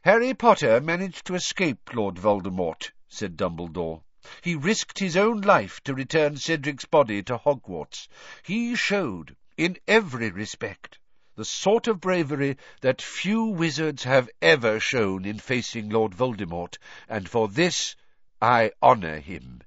Harry 0.05 0.35
Potter 0.35 0.79
managed 0.79 1.25
to 1.25 1.33
escape 1.33 1.95
Lord 1.95 2.19
Voldemort, 2.19 2.91
said 3.09 3.35
Dumbledore. 3.35 4.03
He 4.43 4.53
risked 4.53 4.99
his 4.99 5.17
own 5.17 5.41
life 5.41 5.81
to 5.83 5.95
return 5.95 6.37
Cedric's 6.37 6.85
body 6.85 7.23
to 7.23 7.39
Hogwarts. 7.39 8.07
He 8.43 8.75
showed, 8.75 9.35
in 9.57 9.77
every 9.87 10.29
respect, 10.29 10.99
the 11.33 11.43
sort 11.43 11.87
of 11.87 12.01
bravery 12.01 12.55
that 12.81 13.01
few 13.01 13.45
wizards 13.45 14.03
have 14.03 14.29
ever 14.43 14.79
shown 14.79 15.25
in 15.25 15.39
facing 15.39 15.89
Lord 15.89 16.13
Voldemort, 16.13 16.77
and 17.09 17.27
for 17.27 17.47
this 17.47 17.95
I 18.39 18.73
honour 18.83 19.21
him. 19.21 19.63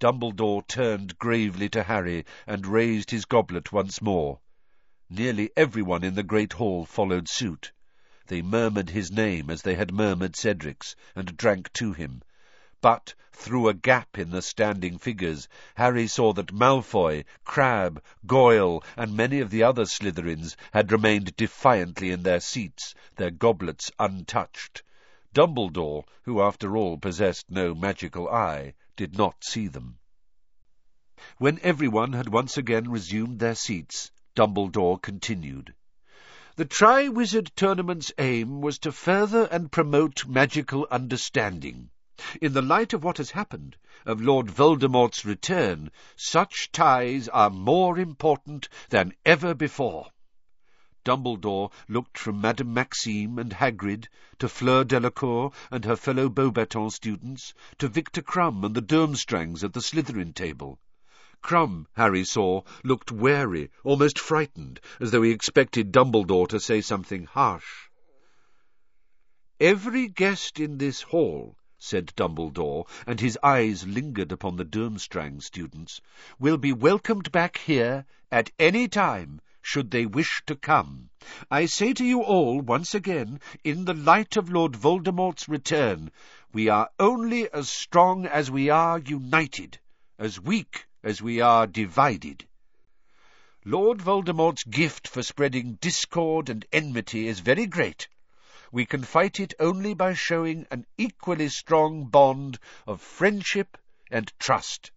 Dumbledore 0.00 0.66
turned 0.66 1.18
gravely 1.18 1.68
to 1.68 1.82
Harry 1.82 2.24
and 2.46 2.66
raised 2.66 3.10
his 3.10 3.26
goblet 3.26 3.72
once 3.72 4.00
more. 4.00 4.40
Nearly 5.10 5.50
everyone 5.54 6.02
in 6.02 6.14
the 6.14 6.22
great 6.22 6.54
hall 6.54 6.86
followed 6.86 7.28
suit. 7.28 7.72
They 8.26 8.40
murmured 8.40 8.88
his 8.88 9.12
name 9.12 9.50
as 9.50 9.60
they 9.60 9.74
had 9.74 9.92
murmured 9.92 10.34
Cedric's, 10.34 10.96
and 11.14 11.36
drank 11.36 11.70
to 11.74 11.92
him. 11.92 12.22
But, 12.80 13.12
through 13.32 13.68
a 13.68 13.74
gap 13.74 14.16
in 14.16 14.30
the 14.30 14.40
standing 14.40 14.96
figures, 14.96 15.46
Harry 15.74 16.06
saw 16.06 16.32
that 16.32 16.50
Malfoy, 16.50 17.26
Crabbe, 17.44 18.02
Goyle, 18.26 18.82
and 18.96 19.14
many 19.14 19.40
of 19.40 19.50
the 19.50 19.62
other 19.62 19.84
Slytherins 19.84 20.56
had 20.72 20.90
remained 20.90 21.36
defiantly 21.36 22.12
in 22.12 22.22
their 22.22 22.40
seats, 22.40 22.94
their 23.16 23.30
goblets 23.30 23.90
untouched. 23.98 24.82
Dumbledore, 25.34 26.06
who 26.22 26.40
after 26.40 26.78
all 26.78 26.96
possessed 26.96 27.50
no 27.50 27.74
magical 27.74 28.26
eye, 28.30 28.72
did 28.96 29.18
not 29.18 29.44
see 29.44 29.68
them. 29.68 29.98
When 31.36 31.60
everyone 31.62 32.14
had 32.14 32.30
once 32.30 32.56
again 32.56 32.90
resumed 32.90 33.38
their 33.38 33.54
seats, 33.54 34.10
Dumbledore 34.34 34.98
continued. 35.02 35.74
The 36.56 36.64
Triwizard 36.64 37.50
Tournament's 37.56 38.12
aim 38.16 38.60
was 38.60 38.78
to 38.78 38.92
further 38.92 39.46
and 39.46 39.72
promote 39.72 40.24
magical 40.28 40.86
understanding. 40.88 41.90
In 42.40 42.52
the 42.52 42.62
light 42.62 42.92
of 42.92 43.02
what 43.02 43.16
has 43.18 43.32
happened, 43.32 43.76
of 44.06 44.20
Lord 44.20 44.46
Voldemort's 44.52 45.24
return, 45.24 45.90
such 46.14 46.70
ties 46.70 47.26
are 47.26 47.50
more 47.50 47.98
important 47.98 48.68
than 48.90 49.14
ever 49.26 49.52
before. 49.52 50.12
Dumbledore 51.04 51.72
looked 51.88 52.16
from 52.18 52.40
Madame 52.40 52.72
Maxime 52.72 53.36
and 53.40 53.52
Hagrid 53.52 54.06
to 54.38 54.48
Fleur 54.48 54.84
Delacour 54.84 55.50
and 55.72 55.84
her 55.84 55.96
fellow 55.96 56.28
Beauxbatons 56.28 56.94
students, 56.94 57.52
to 57.78 57.88
Viktor 57.88 58.22
Krum 58.22 58.64
and 58.64 58.76
the 58.76 58.80
Durmstrangs 58.80 59.64
at 59.64 59.72
the 59.72 59.82
Slytherin 59.82 60.32
table. 60.32 60.78
Krum, 61.44 61.86
Harry 61.92 62.24
saw, 62.24 62.62
looked 62.84 63.12
wary, 63.12 63.70
almost 63.82 64.18
frightened, 64.18 64.80
as 64.98 65.10
though 65.10 65.20
he 65.20 65.30
expected 65.30 65.92
Dumbledore 65.92 66.48
to 66.48 66.58
say 66.58 66.80
something 66.80 67.26
harsh. 67.26 67.90
Every 69.60 70.08
guest 70.08 70.58
in 70.58 70.78
this 70.78 71.02
hall 71.02 71.58
said 71.76 72.14
Dumbledore, 72.16 72.86
and 73.06 73.20
his 73.20 73.38
eyes 73.42 73.86
lingered 73.86 74.32
upon 74.32 74.56
the 74.56 74.64
Durmstrang 74.64 75.42
students, 75.42 76.00
will 76.38 76.56
be 76.56 76.72
welcomed 76.72 77.30
back 77.30 77.58
here 77.58 78.06
at 78.32 78.50
any 78.58 78.88
time, 78.88 79.42
should 79.60 79.90
they 79.90 80.06
wish 80.06 80.42
to 80.46 80.56
come. 80.56 81.10
I 81.50 81.66
say 81.66 81.92
to 81.92 82.04
you 82.06 82.22
all, 82.22 82.62
once 82.62 82.94
again, 82.94 83.38
in 83.62 83.84
the 83.84 83.92
light 83.92 84.38
of 84.38 84.48
Lord 84.48 84.74
Voldemort's 84.74 85.46
return, 85.46 86.10
we 86.54 86.70
are 86.70 86.88
only 86.98 87.52
as 87.52 87.68
strong 87.68 88.24
as 88.24 88.50
we 88.50 88.70
are 88.70 88.98
united, 88.98 89.78
as 90.18 90.40
weak 90.40 90.86
as 91.04 91.20
we 91.20 91.40
are 91.40 91.66
divided. 91.66 92.46
Lord 93.64 94.00
Voldemort's 94.00 94.64
gift 94.64 95.06
for 95.06 95.22
spreading 95.22 95.74
discord 95.74 96.48
and 96.48 96.66
enmity 96.72 97.28
is 97.28 97.40
very 97.40 97.66
great, 97.66 98.08
we 98.72 98.86
can 98.86 99.04
fight 99.04 99.38
it 99.38 99.54
only 99.60 99.94
by 99.94 100.14
showing 100.14 100.66
an 100.70 100.84
equally 100.98 101.48
strong 101.48 102.06
bond 102.06 102.58
of 102.86 103.00
friendship 103.00 103.78
and 104.10 104.32
trust. 104.40 104.90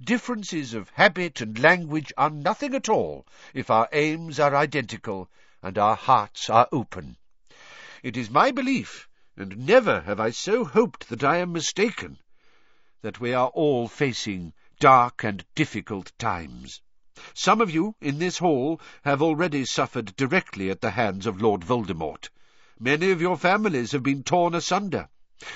Differences 0.00 0.74
of 0.74 0.90
habit 0.90 1.40
and 1.40 1.58
language 1.58 2.12
are 2.18 2.28
nothing 2.28 2.74
at 2.74 2.90
all 2.90 3.26
if 3.54 3.70
our 3.70 3.88
aims 3.92 4.38
are 4.38 4.54
identical 4.54 5.30
and 5.62 5.78
our 5.78 5.96
hearts 5.96 6.50
are 6.50 6.68
open. 6.72 7.16
It 8.02 8.18
is 8.18 8.28
my 8.28 8.50
belief, 8.50 9.08
and 9.36 9.66
never 9.66 10.00
have 10.00 10.20
I 10.20 10.30
so 10.30 10.64
hoped 10.64 11.08
that 11.08 11.24
I 11.24 11.38
am 11.38 11.52
mistaken, 11.52 12.18
that 13.00 13.20
we 13.20 13.32
are 13.32 13.48
all 13.48 13.88
facing 13.88 14.52
dark 14.78 15.24
and 15.24 15.44
difficult 15.54 16.12
times. 16.18 16.80
Some 17.34 17.60
of 17.60 17.70
you 17.70 17.94
in 18.00 18.18
this 18.18 18.38
hall 18.38 18.80
have 19.04 19.22
already 19.22 19.64
suffered 19.64 20.16
directly 20.16 20.70
at 20.70 20.80
the 20.80 20.92
hands 20.92 21.26
of 21.26 21.40
Lord 21.40 21.62
Voldemort. 21.62 22.30
Many 22.80 23.10
of 23.10 23.20
your 23.20 23.36
families 23.36 23.92
have 23.92 24.02
been 24.02 24.24
torn 24.24 24.54
asunder. 24.54 25.08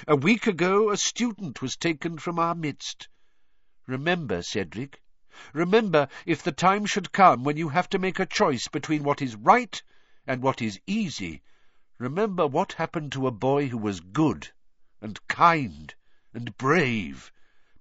A 0.07 0.17
week 0.17 0.47
ago 0.47 0.91
a 0.91 0.97
student 0.97 1.63
was 1.63 1.77
taken 1.77 2.19
from 2.19 2.39
our 2.39 2.55
midst. 2.55 3.09
Remember, 3.87 4.43
Cedric, 4.43 5.01
remember 5.53 6.09
if 6.25 6.43
the 6.43 6.53
time 6.53 6.87
should 6.87 7.13
come 7.13 7.43
when 7.43 7.57
you 7.57 7.71
have 7.71 7.89
to 7.91 7.99
make 7.99 8.21
a 8.21 8.27
choice 8.27 8.69
between 8.69 9.03
what 9.03 9.23
is 9.23 9.35
right 9.35 9.83
and 10.27 10.43
what 10.43 10.61
is 10.61 10.81
easy, 10.87 11.43
remember 11.99 12.47
what 12.47 12.75
happened 12.75 13.13
to 13.13 13.27
a 13.27 13.33
boy 13.33 13.69
who 13.69 13.79
was 13.79 14.01
good 14.01 14.53
and 15.01 15.27
kind 15.29 15.95
and 16.35 16.57
brave 16.59 17.33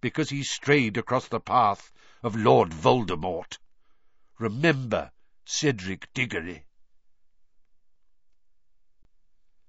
because 0.06 0.30
he 0.30 0.44
strayed 0.44 0.98
across 0.98 1.28
the 1.30 1.40
path 1.40 1.92
of 2.22 2.36
Lord 2.36 2.70
Voldemort. 2.70 3.58
Remember 4.38 5.12
Cedric 5.46 6.14
Diggory. 6.14 6.64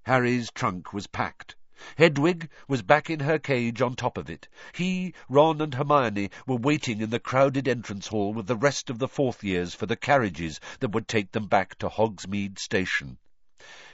Harry's 0.03 0.51
trunk 0.51 0.93
was 0.93 1.07
packed, 1.07 1.57
Hedwig 1.97 2.51
was 2.69 2.83
back 2.83 3.09
in 3.09 3.21
her 3.21 3.39
cage 3.39 3.81
on 3.81 3.97
top 3.97 4.19
of 4.19 4.29
it. 4.29 4.47
He, 4.75 5.15
Ron 5.31 5.63
and 5.63 5.73
Hermione 5.73 6.29
were 6.47 6.57
waiting 6.57 7.01
in 7.01 7.09
the 7.09 7.19
crowded 7.19 7.67
entrance 7.67 8.09
hall 8.09 8.35
with 8.35 8.47
the 8.47 8.57
rest 8.57 8.91
of 8.91 8.99
the 8.99 9.09
fourth 9.09 9.43
years 9.43 9.75
for 9.75 9.87
the 9.87 9.97
carriages 9.97 10.61
that 10.81 10.91
would 10.91 11.09
take 11.09 11.33
them 11.33 11.47
back 11.47 11.79
to 11.79 11.89
Hogsmeade 11.89 12.59
Station. 12.59 13.17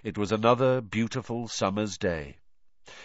It 0.02 0.18
was 0.18 0.32
another 0.32 0.80
beautiful 0.80 1.46
summer's 1.46 1.96
day. 1.98 2.38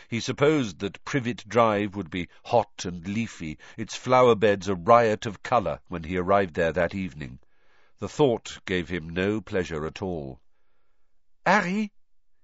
He 0.07 0.19
supposed 0.21 0.79
that 0.79 1.05
Privet 1.05 1.47
Drive 1.47 1.95
would 1.95 2.09
be 2.09 2.29
hot 2.45 2.83
and 2.83 3.07
leafy, 3.07 3.59
its 3.77 3.95
flower 3.95 4.33
beds 4.33 4.67
a 4.67 4.73
riot 4.73 5.27
of 5.27 5.43
colour 5.43 5.81
when 5.87 6.01
he 6.05 6.17
arrived 6.17 6.55
there 6.55 6.71
that 6.71 6.95
evening. 6.95 7.37
The 7.99 8.09
thought 8.09 8.57
gave 8.65 8.89
him 8.89 9.07
no 9.07 9.39
pleasure 9.39 9.85
at 9.85 10.01
all. 10.01 10.41
Harry! 11.45 11.91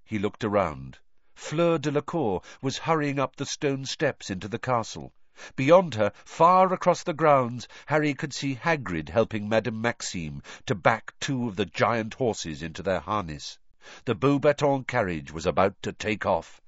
He 0.03 0.19
looked 0.19 0.43
around. 0.43 0.99
Fleur 1.33 1.79
Delacour 1.79 2.43
was 2.61 2.77
hurrying 2.77 3.17
up 3.17 3.35
the 3.35 3.47
stone 3.47 3.87
steps 3.87 4.29
into 4.29 4.47
the 4.47 4.59
castle. 4.59 5.11
Beyond 5.55 5.95
her, 5.95 6.11
far 6.23 6.71
across 6.71 7.01
the 7.01 7.15
grounds, 7.15 7.67
Harry 7.87 8.13
could 8.13 8.35
see 8.35 8.53
Hagrid 8.53 9.09
helping 9.09 9.49
Madame 9.49 9.81
Maxime 9.81 10.43
to 10.67 10.75
back 10.75 11.15
two 11.19 11.47
of 11.47 11.55
the 11.55 11.65
giant 11.65 12.13
horses 12.13 12.61
into 12.61 12.83
their 12.83 12.99
harness. 12.99 13.57
The 14.05 14.13
Beauxbatons 14.13 14.85
carriage 14.85 15.31
was 15.31 15.47
about 15.47 15.81
to 15.81 15.91
take 15.93 16.27
off. 16.27 16.61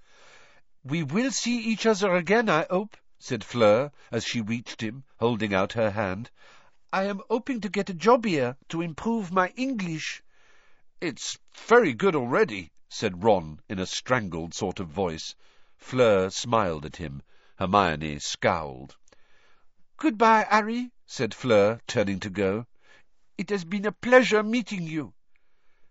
"We 0.88 1.02
will 1.02 1.32
see 1.32 1.58
each 1.62 1.88
other 1.88 2.14
again, 2.14 2.48
I 2.48 2.68
hope," 2.70 2.96
said 3.18 3.44
Fleur, 3.44 3.92
as 4.12 4.24
she 4.24 4.40
reached 4.40 4.82
him, 4.82 5.04
holding 5.18 5.52
out 5.52 5.74
her 5.74 5.90
hand. 5.90 6.30
"I 6.94 7.06
am 7.06 7.24
hoping 7.28 7.60
to 7.62 7.70
get 7.70 7.90
a 7.90 7.94
job 7.96 8.24
here, 8.24 8.56
to 8.70 8.84
improve 8.84 9.32
my 9.32 9.48
English." 9.56 10.22
"It's 11.02 11.40
very 11.56 11.96
good 11.96 12.16
already," 12.16 12.72
said 12.88 13.24
Ron 13.24 13.62
in 13.68 13.80
a 13.80 13.88
strangled 13.88 14.54
sort 14.54 14.80
of 14.80 14.90
voice. 14.90 15.34
Fleur 15.76 16.30
smiled 16.30 16.86
at 16.86 16.98
him. 16.98 17.24
Hermione 17.56 18.20
scowled. 18.20 18.96
"Goodbye, 19.98 20.46
Harry," 20.52 20.92
said 21.08 21.34
Fleur, 21.34 21.82
turning 21.88 22.20
to 22.20 22.30
go. 22.30 22.68
"It 23.40 23.50
has 23.50 23.66
been 23.66 23.88
a 23.88 23.92
pleasure 23.92 24.44
meeting 24.44 24.84
you." 24.84 25.15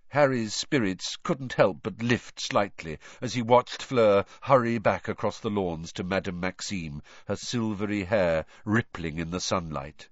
Harry's 0.09 0.53
spirits 0.53 1.17
couldn't 1.23 1.55
help 1.55 1.83
but 1.83 2.03
lift 2.03 2.39
slightly 2.39 2.99
as 3.23 3.33
he 3.33 3.41
watched 3.41 3.83
Fleur 3.83 4.27
hurry 4.43 4.77
back 4.77 5.09
across 5.09 5.41
the 5.41 5.49
lawns 5.49 5.95
to 5.95 6.05
Madame 6.05 6.39
Maxime, 6.39 7.01
her 7.27 7.37
silvery 7.37 8.05
hair 8.05 8.45
rippling 8.67 9.19
in 9.19 9.31
the 9.31 9.41
sunlight. 9.41 10.09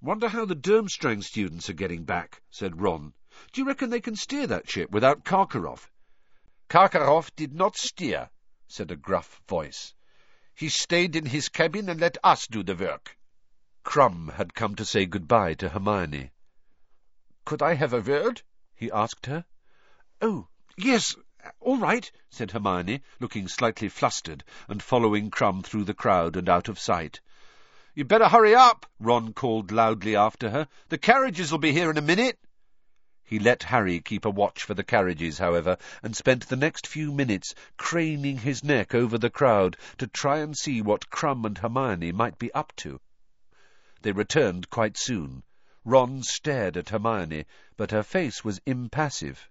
"Wonder 0.00 0.28
how 0.28 0.44
the 0.44 0.56
Durmstrang 0.56 1.22
students 1.22 1.70
are 1.70 1.74
getting 1.74 2.02
back," 2.04 2.42
said 2.50 2.80
Ron. 2.80 3.14
Do 3.52 3.60
you 3.60 3.68
reckon 3.68 3.90
they 3.90 4.00
can 4.00 4.16
steer 4.16 4.48
that 4.48 4.68
ship 4.68 4.90
without 4.90 5.24
Karkaroff? 5.24 5.92
Karkaroff 6.68 7.34
did 7.36 7.54
not 7.54 7.76
steer, 7.76 8.30
said 8.66 8.90
a 8.90 8.96
gruff 8.96 9.40
voice. 9.46 9.94
He 10.56 10.68
stayed 10.68 11.14
in 11.14 11.26
his 11.26 11.48
cabin 11.48 11.88
and 11.88 12.00
let 12.00 12.18
us 12.24 12.48
do 12.48 12.64
the 12.64 12.74
work. 12.74 13.16
Krum 13.84 14.32
had 14.34 14.54
come 14.54 14.74
to 14.74 14.84
say 14.84 15.06
goodbye 15.06 15.54
to 15.54 15.68
Hermione. 15.68 16.32
Could 17.44 17.62
I 17.62 17.74
have 17.74 17.92
a 17.92 18.00
word? 18.00 18.42
He 18.78 18.92
asked 18.92 19.26
her. 19.26 19.44
Oh, 20.20 20.46
yes, 20.76 21.16
all 21.58 21.78
right, 21.78 22.08
said 22.30 22.52
Hermione, 22.52 23.02
looking 23.18 23.48
slightly 23.48 23.88
flustered 23.88 24.44
and 24.68 24.80
following 24.80 25.32
Krum 25.32 25.64
through 25.64 25.82
the 25.82 25.94
crowd 25.94 26.36
and 26.36 26.48
out 26.48 26.68
of 26.68 26.78
sight. 26.78 27.20
You'd 27.94 28.06
better 28.06 28.28
hurry 28.28 28.54
up, 28.54 28.86
Ron 29.00 29.32
called 29.32 29.72
loudly 29.72 30.14
after 30.14 30.50
her. 30.50 30.68
The 30.90 30.98
carriages'll 30.98 31.58
be 31.58 31.72
here 31.72 31.90
in 31.90 31.98
a 31.98 32.00
minute. 32.00 32.38
He 33.24 33.40
let 33.40 33.64
Harry 33.64 33.98
keep 33.98 34.24
a 34.24 34.30
watch 34.30 34.62
for 34.62 34.74
the 34.74 34.84
carriages, 34.84 35.38
however, 35.38 35.76
and 36.00 36.16
spent 36.16 36.48
the 36.48 36.54
next 36.54 36.86
few 36.86 37.10
minutes 37.10 37.56
craning 37.78 38.38
his 38.38 38.62
neck 38.62 38.94
over 38.94 39.18
the 39.18 39.28
crowd 39.28 39.76
to 39.96 40.06
try 40.06 40.38
and 40.38 40.56
see 40.56 40.82
what 40.82 41.10
Krum 41.10 41.44
and 41.44 41.58
Hermione 41.58 42.12
might 42.12 42.38
be 42.38 42.54
up 42.54 42.72
to. 42.76 43.00
They 44.02 44.12
returned 44.12 44.70
quite 44.70 44.96
soon. 44.96 45.42
Ron 45.90 46.22
stared 46.22 46.76
at 46.76 46.90
Hermione, 46.90 47.46
but 47.78 47.92
her 47.92 48.02
face 48.02 48.44
was 48.44 48.60
impassive. 48.66 49.48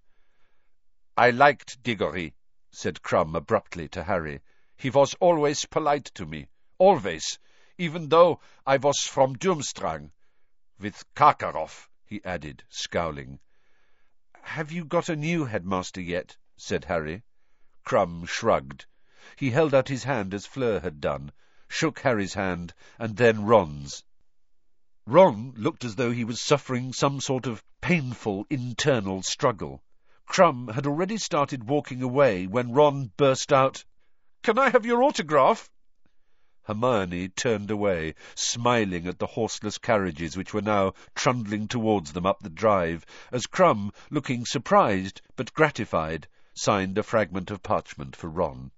I 1.17 1.31
liked 1.31 1.81
Diggory, 1.81 2.35
said 2.69 3.01
Krum 3.01 3.35
abruptly 3.35 3.87
to 3.89 4.03
Harry. 4.03 4.41
He 4.75 4.91
was 4.91 5.15
always 5.15 5.65
polite 5.65 6.05
to 6.13 6.27
me. 6.27 6.47
Always. 6.77 7.39
Even 7.79 8.09
though 8.09 8.39
I 8.67 8.77
was 8.77 8.99
from 8.99 9.35
Durmstrang. 9.35 10.11
With 10.77 11.11
Karkaroff, 11.15 11.89
he 12.05 12.23
added, 12.23 12.63
scowling. 12.69 13.39
Have 14.43 14.71
you 14.71 14.85
got 14.85 15.09
a 15.09 15.15
new 15.15 15.45
headmaster 15.45 16.01
yet? 16.01 16.37
said 16.55 16.85
Harry. 16.85 17.23
Krum 17.83 18.27
shrugged. 18.27 18.85
He 19.37 19.49
held 19.49 19.73
out 19.73 19.89
his 19.89 20.03
hand 20.03 20.35
as 20.35 20.45
Fleur 20.45 20.81
had 20.81 21.01
done, 21.01 21.31
shook 21.67 22.01
Harry's 22.01 22.35
hand, 22.35 22.75
and 22.99 23.17
then 23.17 23.43
Ron's. 23.43 24.03
Ron 25.09 25.53
looked 25.55 25.85
as 25.85 25.95
though 25.95 26.11
he 26.11 26.25
was 26.25 26.41
suffering 26.41 26.91
some 26.91 27.21
sort 27.21 27.45
of 27.47 27.63
painful 27.79 28.45
internal 28.49 29.23
struggle. 29.23 29.81
Krum 30.25 30.67
had 30.67 30.85
already 30.85 31.15
started 31.15 31.63
walking 31.69 32.01
away 32.01 32.45
when 32.45 32.73
Ron 32.73 33.13
burst 33.15 33.53
out, 33.53 33.85
Can 34.43 34.59
I 34.59 34.69
have 34.69 34.85
your 34.85 35.01
autograph? 35.01 35.69
Hermione 36.63 37.29
turned 37.29 37.71
away, 37.71 38.15
smiling 38.35 39.07
at 39.07 39.17
the 39.17 39.27
horseless 39.27 39.77
carriages 39.77 40.35
which 40.35 40.53
were 40.53 40.61
now 40.61 40.93
trundling 41.15 41.69
towards 41.69 42.11
them 42.11 42.25
up 42.25 42.41
the 42.41 42.49
drive, 42.49 43.05
as 43.31 43.47
Krum, 43.47 43.93
looking 44.09 44.45
surprised 44.45 45.21
but 45.37 45.53
gratified, 45.53 46.27
signed 46.53 46.97
a 46.97 47.03
fragment 47.03 47.49
of 47.49 47.63
parchment 47.63 48.13
for 48.13 48.29
Ron. 48.29 48.71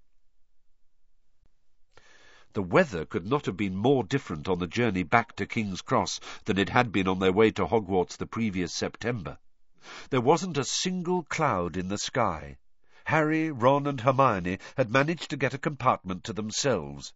The 2.52 2.62
weather 2.62 3.04
could 3.04 3.28
not 3.28 3.46
have 3.46 3.56
been 3.56 3.76
more 3.76 4.02
different 4.02 4.48
on 4.48 4.58
the 4.58 4.66
journey 4.66 5.04
back 5.04 5.36
to 5.36 5.46
King's 5.46 5.82
Cross 5.82 6.18
than 6.46 6.58
it 6.58 6.70
had 6.70 6.90
been 6.90 7.06
on 7.06 7.20
their 7.20 7.30
way 7.30 7.52
to 7.52 7.64
Hogwarts 7.64 8.16
the 8.16 8.26
previous 8.26 8.74
September. 8.74 9.38
There 10.10 10.20
wasn't 10.20 10.58
a 10.58 10.64
single 10.64 11.22
cloud 11.22 11.76
in 11.76 11.86
the 11.86 11.96
sky. 11.96 12.58
Harry, 13.04 13.52
Ron, 13.52 13.86
and 13.86 14.00
Hermione 14.00 14.58
had 14.76 14.90
managed 14.90 15.30
to 15.30 15.36
get 15.36 15.54
a 15.54 15.58
compartment 15.58 16.24
to 16.24 16.32
themselves. 16.32 17.12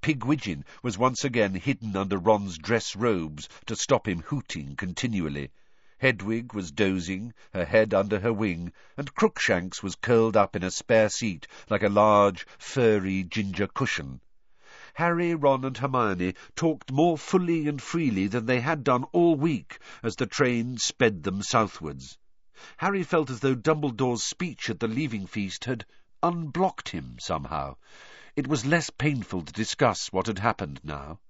Pigwidgeon 0.00 0.64
was 0.82 0.96
once 0.96 1.24
again 1.24 1.56
hidden 1.56 1.94
under 1.94 2.16
Ron's 2.16 2.56
dress 2.56 2.96
robes 2.96 3.50
to 3.66 3.76
stop 3.76 4.08
him 4.08 4.20
hooting 4.20 4.76
continually. 4.76 5.50
Hedwig 5.98 6.54
was 6.54 6.70
dozing, 6.70 7.34
her 7.52 7.66
head 7.66 7.92
under 7.92 8.20
her 8.20 8.32
wing, 8.32 8.72
and 8.96 9.14
Crookshanks 9.14 9.82
was 9.82 9.94
curled 9.94 10.38
up 10.38 10.56
in 10.56 10.62
a 10.62 10.70
spare 10.70 11.10
seat 11.10 11.46
like 11.68 11.82
a 11.82 11.90
large, 11.90 12.46
furry 12.56 13.24
ginger 13.24 13.66
cushion. 13.66 14.22
Harry, 14.94 15.36
Ron, 15.36 15.64
and 15.64 15.76
Hermione 15.78 16.34
talked 16.56 16.90
more 16.90 17.16
fully 17.16 17.68
and 17.68 17.80
freely 17.80 18.26
than 18.26 18.46
they 18.46 18.58
had 18.60 18.82
done 18.82 19.04
all 19.12 19.36
week 19.36 19.78
as 20.02 20.16
the 20.16 20.26
train 20.26 20.78
sped 20.78 21.22
them 21.22 21.42
southwards. 21.42 22.18
Harry 22.76 23.04
felt 23.04 23.30
as 23.30 23.38
though 23.38 23.54
Dumbledore's 23.54 24.24
speech 24.24 24.68
at 24.68 24.80
the 24.80 24.88
leaving 24.88 25.28
feast 25.28 25.64
had 25.64 25.86
unblocked 26.24 26.88
him 26.88 27.14
somehow. 27.20 27.76
It 28.34 28.48
was 28.48 28.66
less 28.66 28.90
painful 28.90 29.42
to 29.42 29.52
discuss 29.52 30.12
what 30.12 30.26
had 30.26 30.40
happened 30.40 30.80
now. 30.82 31.20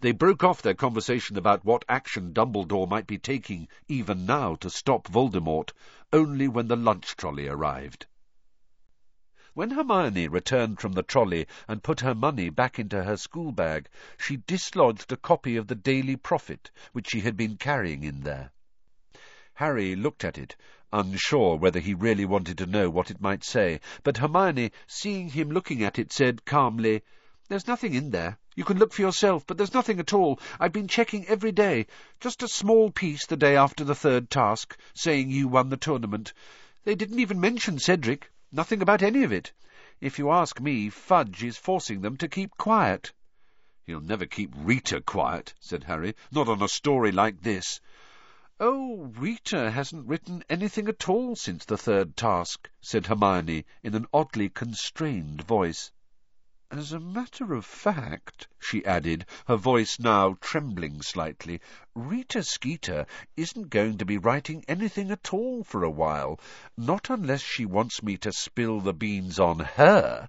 They 0.00 0.10
broke 0.10 0.42
off 0.42 0.62
their 0.62 0.74
conversation 0.74 1.38
about 1.38 1.64
what 1.64 1.84
action 1.88 2.32
Dumbledore 2.32 2.88
might 2.88 3.06
be 3.06 3.18
taking 3.18 3.68
even 3.86 4.26
now 4.26 4.56
to 4.56 4.68
stop 4.68 5.06
Voldemort 5.06 5.72
only 6.12 6.48
when 6.48 6.66
the 6.66 6.74
lunch 6.74 7.14
trolley 7.14 7.46
arrived. 7.46 8.06
When 9.56 9.70
Hermione 9.70 10.28
returned 10.28 10.80
from 10.80 10.92
the 10.92 11.02
trolley 11.02 11.46
and 11.66 11.82
put 11.82 12.00
her 12.00 12.14
money 12.14 12.50
back 12.50 12.78
into 12.78 13.04
her 13.04 13.16
school 13.16 13.52
bag, 13.52 13.88
she 14.18 14.42
dislodged 14.46 15.10
a 15.10 15.16
copy 15.16 15.56
of 15.56 15.66
the 15.66 15.74
Daily 15.74 16.14
Prophet, 16.14 16.70
which 16.92 17.08
she 17.08 17.20
had 17.20 17.38
been 17.38 17.56
carrying 17.56 18.04
in 18.04 18.20
there. 18.20 18.52
Harry 19.54 19.96
looked 19.96 20.24
at 20.24 20.36
it, 20.36 20.56
unsure 20.92 21.56
whether 21.56 21.80
he 21.80 21.94
really 21.94 22.26
wanted 22.26 22.58
to 22.58 22.66
know 22.66 22.90
what 22.90 23.10
it 23.10 23.22
might 23.22 23.42
say, 23.42 23.80
but 24.02 24.18
Hermione, 24.18 24.72
seeing 24.86 25.30
him 25.30 25.50
looking 25.50 25.82
at 25.82 25.98
it, 25.98 26.12
said 26.12 26.44
calmly, 26.44 27.02
There's 27.48 27.66
nothing 27.66 27.94
in 27.94 28.10
there. 28.10 28.36
You 28.56 28.64
can 28.64 28.76
look 28.78 28.92
for 28.92 29.00
yourself, 29.00 29.46
but 29.46 29.56
there's 29.56 29.72
nothing 29.72 29.98
at 29.98 30.12
all. 30.12 30.38
I've 30.60 30.74
been 30.74 30.86
checking 30.86 31.26
every 31.28 31.52
day. 31.52 31.86
Just 32.20 32.42
a 32.42 32.48
small 32.48 32.90
piece 32.90 33.24
the 33.24 33.38
day 33.38 33.56
after 33.56 33.84
the 33.84 33.94
third 33.94 34.28
task, 34.28 34.76
saying 34.92 35.30
you 35.30 35.48
won 35.48 35.70
the 35.70 35.78
tournament. 35.78 36.34
They 36.84 36.94
didn't 36.94 37.20
even 37.20 37.40
mention 37.40 37.78
Cedric. 37.78 38.30
Nothing 38.56 38.80
about 38.80 39.02
any 39.02 39.22
of 39.22 39.32
it. 39.32 39.52
If 40.00 40.18
you 40.18 40.30
ask 40.30 40.58
me, 40.60 40.88
Fudge 40.88 41.44
is 41.44 41.58
forcing 41.58 42.00
them 42.00 42.16
to 42.16 42.26
keep 42.26 42.56
quiet. 42.56 43.12
He'll 43.84 44.00
never 44.00 44.24
keep 44.24 44.50
Rita 44.56 45.02
quiet, 45.02 45.52
said 45.60 45.84
Harry. 45.84 46.14
Not 46.32 46.48
on 46.48 46.62
a 46.62 46.68
story 46.68 47.12
like 47.12 47.42
this. 47.42 47.82
Oh, 48.58 49.12
Rita 49.14 49.70
hasn't 49.70 50.06
written 50.06 50.42
anything 50.48 50.88
at 50.88 51.06
all 51.06 51.36
since 51.36 51.66
the 51.66 51.76
third 51.76 52.16
task, 52.16 52.70
said 52.80 53.08
Hermione 53.08 53.66
in 53.82 53.94
an 53.94 54.06
oddly 54.10 54.48
constrained 54.48 55.42
voice. 55.42 55.92
As 56.72 56.92
a 56.92 56.98
matter 56.98 57.54
of 57.54 57.64
fact, 57.64 58.48
she 58.58 58.84
added, 58.84 59.24
her 59.46 59.56
voice 59.56 60.00
now 60.00 60.36
trembling 60.40 61.00
slightly, 61.00 61.60
Rita 61.94 62.42
Skeeter 62.42 63.06
isn't 63.36 63.70
going 63.70 63.98
to 63.98 64.04
be 64.04 64.18
writing 64.18 64.64
anything 64.66 65.12
at 65.12 65.32
all 65.32 65.62
for 65.62 65.84
a 65.84 65.90
while, 65.90 66.40
not 66.76 67.08
unless 67.08 67.40
she 67.40 67.64
wants 67.64 68.02
me 68.02 68.16
to 68.16 68.32
spill 68.32 68.80
the 68.80 68.92
beans 68.92 69.38
on 69.38 69.60
her. 69.60 70.28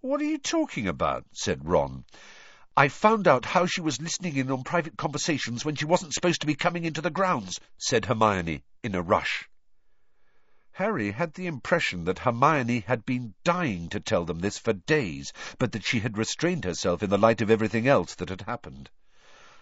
What 0.00 0.20
are 0.20 0.24
you 0.24 0.38
talking 0.38 0.86
about? 0.86 1.26
said 1.32 1.66
Ron. 1.66 2.04
I 2.76 2.86
found 2.86 3.26
out 3.26 3.46
how 3.46 3.66
she 3.66 3.80
was 3.80 4.00
listening 4.00 4.36
in 4.36 4.50
on 4.52 4.62
private 4.62 4.96
conversations 4.96 5.64
when 5.64 5.74
she 5.74 5.86
wasn't 5.86 6.14
supposed 6.14 6.42
to 6.42 6.46
be 6.46 6.54
coming 6.54 6.84
into 6.84 7.00
the 7.00 7.10
grounds, 7.10 7.58
said 7.78 8.04
Hermione 8.04 8.62
in 8.84 8.94
a 8.94 9.02
rush. 9.02 9.48
Harry 10.76 11.10
had 11.10 11.32
the 11.32 11.46
impression 11.46 12.04
that 12.04 12.18
Hermione 12.18 12.80
had 12.80 13.06
been 13.06 13.32
dying 13.44 13.88
to 13.88 13.98
tell 13.98 14.26
them 14.26 14.40
this 14.40 14.58
for 14.58 14.74
days, 14.74 15.32
but 15.58 15.72
that 15.72 15.82
she 15.82 16.00
had 16.00 16.18
restrained 16.18 16.66
herself 16.66 17.02
in 17.02 17.08
the 17.08 17.16
light 17.16 17.40
of 17.40 17.50
everything 17.50 17.88
else 17.88 18.14
that 18.16 18.28
had 18.28 18.42
happened. 18.42 18.90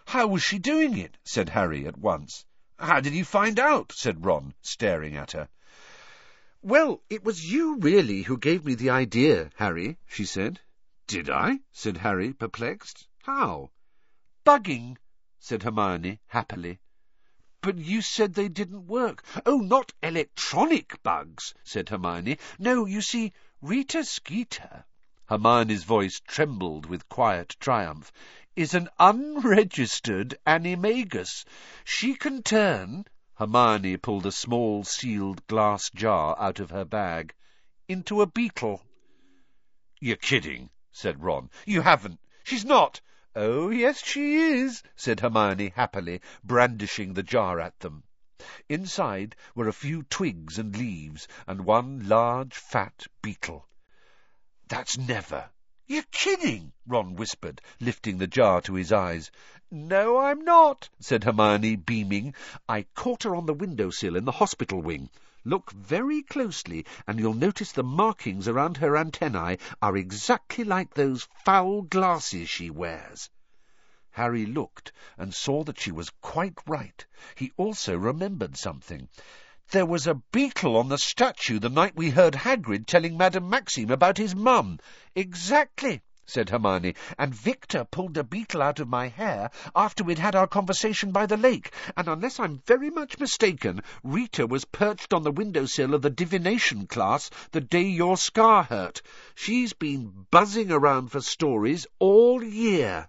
How 0.09 0.27
was 0.27 0.43
she 0.43 0.59
doing 0.59 0.99
it? 0.99 1.17
said 1.23 1.51
Harry 1.51 1.87
at 1.87 1.97
once. 1.97 2.45
How 2.81 2.99
did 2.99 3.13
you 3.13 3.25
find 3.25 3.61
out? 3.61 3.93
said 3.93 4.25
Ron, 4.25 4.55
staring 4.61 5.15
at 5.15 5.31
her. 5.31 5.49
Well, 6.63 7.01
it 7.09 7.23
was 7.23 7.49
you, 7.49 7.77
really, 7.77 8.23
who 8.23 8.37
gave 8.37 8.65
me 8.65 8.75
the 8.75 8.91
idea, 8.91 9.51
Harry, 9.55 9.99
she 10.09 10.25
said. 10.25 10.61
Did 11.07 11.31
I? 11.31 11.61
said 11.71 11.99
Harry, 11.99 12.33
perplexed. 12.33 13.07
How? 13.23 13.71
Bugging, 14.45 14.99
said 15.39 15.63
Hermione 15.63 16.19
happily. 16.27 16.81
But 17.65 17.79
you 17.79 18.03
said 18.03 18.35
they 18.35 18.49
didn't 18.49 18.89
work. 18.89 19.25
Oh, 19.47 19.57
not 19.57 19.95
electronic 20.03 21.03
bugs, 21.03 21.55
said 21.63 21.89
Hermione. 21.89 22.37
No, 22.59 22.85
you 22.85 23.01
see, 23.01 23.33
Rita 23.63 24.05
Skeeter, 24.05 24.85
Hermione's 25.31 25.85
voice 25.85 26.21
trembled 26.21 26.85
with 26.85 27.09
quiet 27.09 27.57
triumph, 27.59 28.13
is 28.55 28.75
an 28.75 28.91
unregistered 28.99 30.37
animagus. 30.47 31.47
She 31.85 32.15
can 32.17 32.43
turn, 32.43 33.07
Hermione 33.39 33.97
pulled 33.97 34.27
a 34.27 34.31
small 34.33 34.85
sealed 34.85 35.47
glass 35.47 35.89
jar 35.89 36.37
out 36.39 36.61
of 36.61 36.69
her 36.69 36.85
bag, 36.85 37.33
into 37.89 38.21
a 38.21 38.27
beetle. 38.27 38.83
You're 40.01 40.17
kidding, 40.17 40.69
said 40.93 41.23
Ron. 41.23 41.49
You 41.65 41.81
haven't. 41.81 42.21
She's 42.43 42.67
not. 42.67 43.01
Oh, 43.37 43.69
yes, 43.71 44.05
she 44.05 44.37
is, 44.37 44.85
said 44.95 45.19
Hermione 45.19 45.73
happily, 45.75 46.21
brandishing 46.45 47.15
the 47.15 47.25
jar 47.25 47.59
at 47.59 47.81
them. 47.81 48.05
Inside 48.69 49.35
were 49.57 49.67
a 49.67 49.73
few 49.73 50.05
twigs 50.05 50.57
and 50.57 50.77
leaves, 50.77 51.27
and 51.47 51.65
one 51.65 52.09
large, 52.09 52.55
fat 52.55 53.09
beetle. 53.23 53.67
That's 54.69 54.97
never. 54.97 55.51
You're 55.89 56.05
kidding, 56.13 56.73
Ron 56.87 57.17
whispered, 57.17 57.61
lifting 57.81 58.19
the 58.19 58.29
jar 58.29 58.61
to 58.61 58.75
his 58.75 58.93
eyes. 58.93 59.33
No, 59.69 60.19
I'm 60.19 60.45
not, 60.45 60.89
said 61.01 61.25
Hermione, 61.25 61.75
beaming. 61.75 62.35
I 62.69 62.87
caught 62.95 63.25
her 63.25 63.35
on 63.35 63.47
the 63.47 63.53
window 63.53 63.91
sill 63.91 64.15
in 64.15 64.27
the 64.27 64.33
hospital 64.33 64.81
wing. 64.81 65.11
Look 65.47 65.73
very 65.73 66.23
closely, 66.23 66.87
and 67.07 67.19
you'll 67.21 67.35
notice 67.35 67.71
the 67.73 67.83
markings 67.83 68.49
around 68.49 68.79
her 68.79 68.97
antennae 68.97 69.59
are 69.83 69.95
exactly 69.95 70.65
like 70.65 70.95
those 70.95 71.29
foul 71.45 71.83
glasses 71.83 72.49
she 72.49 72.71
wears. 72.71 73.29
Harry 74.13 74.47
looked 74.47 74.91
and 75.19 75.35
saw 75.35 75.63
that 75.65 75.79
she 75.79 75.93
was 75.93 76.09
quite 76.23 76.57
right. 76.67 77.05
He 77.35 77.53
also 77.59 77.99
remembered 77.99 78.57
something. 78.57 79.09
There 79.71 79.85
was 79.85 80.07
a 80.07 80.15
beetle 80.15 80.77
on 80.77 80.89
the 80.89 80.99
statue 80.99 81.59
the 81.59 81.69
night 81.69 81.95
we 81.95 82.11
heard 82.11 82.35
Hagrid 82.35 82.87
telling 82.87 83.17
Madame 83.19 83.51
Maxime 83.51 83.91
about 83.91 84.17
his 84.17 84.35
mum. 84.35 84.79
Exactly, 85.15 86.01
said 86.27 86.49
Hermione, 86.49 86.95
and 87.19 87.35
Viktor 87.35 87.85
pulled 87.85 88.17
a 88.17 88.25
beetle 88.25 88.63
out 88.63 88.81
of 88.81 88.89
my 88.89 89.09
hair 89.09 89.51
after 89.77 90.03
we'd 90.03 90.19
had 90.19 90.35
our 90.35 90.47
conversation 90.47 91.13
by 91.13 91.27
the 91.27 91.37
lake, 91.37 91.71
and 91.99 92.09
unless 92.09 92.41
I'm 92.41 92.63
very 92.67 92.89
much 92.89 93.19
mistaken, 93.19 93.83
Rita 94.03 94.47
was 94.47 94.65
perched 94.65 95.13
on 95.13 95.23
the 95.23 95.31
window-sill 95.31 95.93
of 95.93 96.01
the 96.01 96.09
divination 96.09 96.87
class 96.87 97.29
the 97.53 97.61
day 97.61 97.83
your 97.83 98.17
scar 98.17 98.63
hurt. 98.63 99.03
She's 99.35 99.75
been 99.75 100.27
buzzing 100.31 100.71
around 100.71 101.13
for 101.13 101.21
stories 101.21 101.87
all 101.99 102.43
year. 102.43 103.09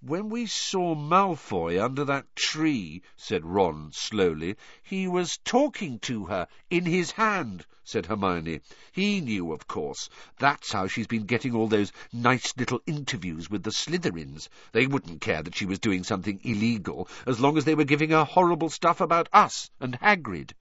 When 0.00 0.28
we 0.28 0.46
saw 0.46 0.94
Malfoy 0.94 1.84
under 1.84 2.04
that 2.04 2.36
tree, 2.36 3.02
said 3.16 3.44
Ron 3.44 3.90
slowly, 3.90 4.54
he 4.80 5.08
was 5.08 5.38
talking 5.38 5.98
to 6.00 6.26
her, 6.26 6.46
in 6.70 6.86
his 6.86 7.10
hand, 7.10 7.66
said 7.82 8.06
Hermione. 8.06 8.60
He 8.92 9.20
knew, 9.20 9.50
of 9.50 9.66
course. 9.66 10.08
That's 10.38 10.70
how 10.70 10.86
she's 10.86 11.08
been 11.08 11.26
getting 11.26 11.52
all 11.52 11.66
those 11.66 11.90
nice 12.12 12.56
little 12.56 12.80
interviews 12.86 13.50
with 13.50 13.64
the 13.64 13.72
Slytherins. 13.72 14.48
They 14.70 14.86
wouldn't 14.86 15.20
care 15.20 15.42
that 15.42 15.56
she 15.56 15.66
was 15.66 15.80
doing 15.80 16.04
something 16.04 16.38
illegal, 16.44 17.08
as 17.26 17.40
long 17.40 17.58
as 17.58 17.64
they 17.64 17.74
were 17.74 17.82
giving 17.82 18.10
her 18.10 18.22
horrible 18.22 18.70
stuff 18.70 19.00
about 19.00 19.28
us 19.32 19.68
and 19.80 19.98
Hagrid. 19.98 20.54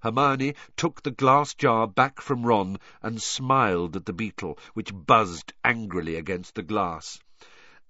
Hermione 0.00 0.56
took 0.76 1.00
the 1.00 1.12
glass 1.12 1.54
jar 1.54 1.86
back 1.86 2.20
from 2.20 2.44
Ron 2.44 2.80
and 3.02 3.22
smiled 3.22 3.94
at 3.94 4.04
the 4.04 4.12
beetle, 4.12 4.58
which 4.72 4.92
buzzed 4.92 5.52
angrily 5.62 6.16
against 6.16 6.56
the 6.56 6.62
glass. 6.64 7.20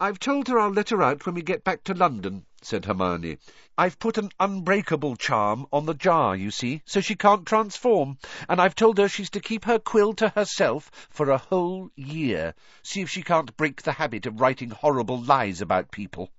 I've 0.01 0.19
told 0.19 0.49
her 0.49 0.59
I'll 0.59 0.71
let 0.71 0.91
her 0.91 1.01
out 1.03 1.25
when 1.25 1.37
we 1.37 1.43
get 1.43 1.63
back 1.63 1.85
to 1.85 1.95
London, 1.95 2.47
said 2.61 2.85
Hermione. 2.85 3.39
I've 3.79 4.01
put 4.01 4.19
an 4.19 4.31
unbreakable 4.41 5.15
charm 5.15 5.67
on 5.73 5.87
the 5.87 5.95
jar, 5.95 6.35
you 6.35 6.51
see, 6.51 6.83
so 6.85 7.01
she 7.01 7.15
can't 7.15 7.47
transform, 7.47 8.19
and 8.49 8.61
I've 8.61 8.75
told 8.75 8.99
her 8.99 9.09
she's 9.09 9.31
to 9.31 9.41
keep 9.41 9.67
her 9.67 9.79
quill 9.79 10.13
to 10.15 10.31
herself 10.31 10.91
for 11.11 11.31
a 11.31 11.39
whole 11.39 11.91
year. 11.95 12.55
See 12.83 13.03
if 13.03 13.09
she 13.09 13.23
can't 13.23 13.57
break 13.57 13.83
the 13.83 13.93
habit 13.93 14.27
of 14.27 14.41
writing 14.41 14.71
horrible 14.71 15.23
lies 15.23 15.61
about 15.61 15.93
people. 15.93 16.33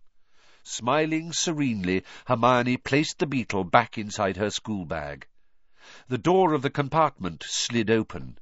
Smiling 0.64 1.32
serenely, 1.32 2.04
Hermione 2.28 2.76
placed 2.76 3.20
the 3.20 3.26
beetle 3.26 3.64
back 3.64 3.98
inside 3.98 4.36
her 4.36 4.50
school 4.50 4.84
bag. 4.84 5.28
The 6.10 6.18
door 6.18 6.54
of 6.54 6.62
the 6.62 6.70
compartment 6.70 7.46
slid 7.48 7.90
open. 7.90 8.38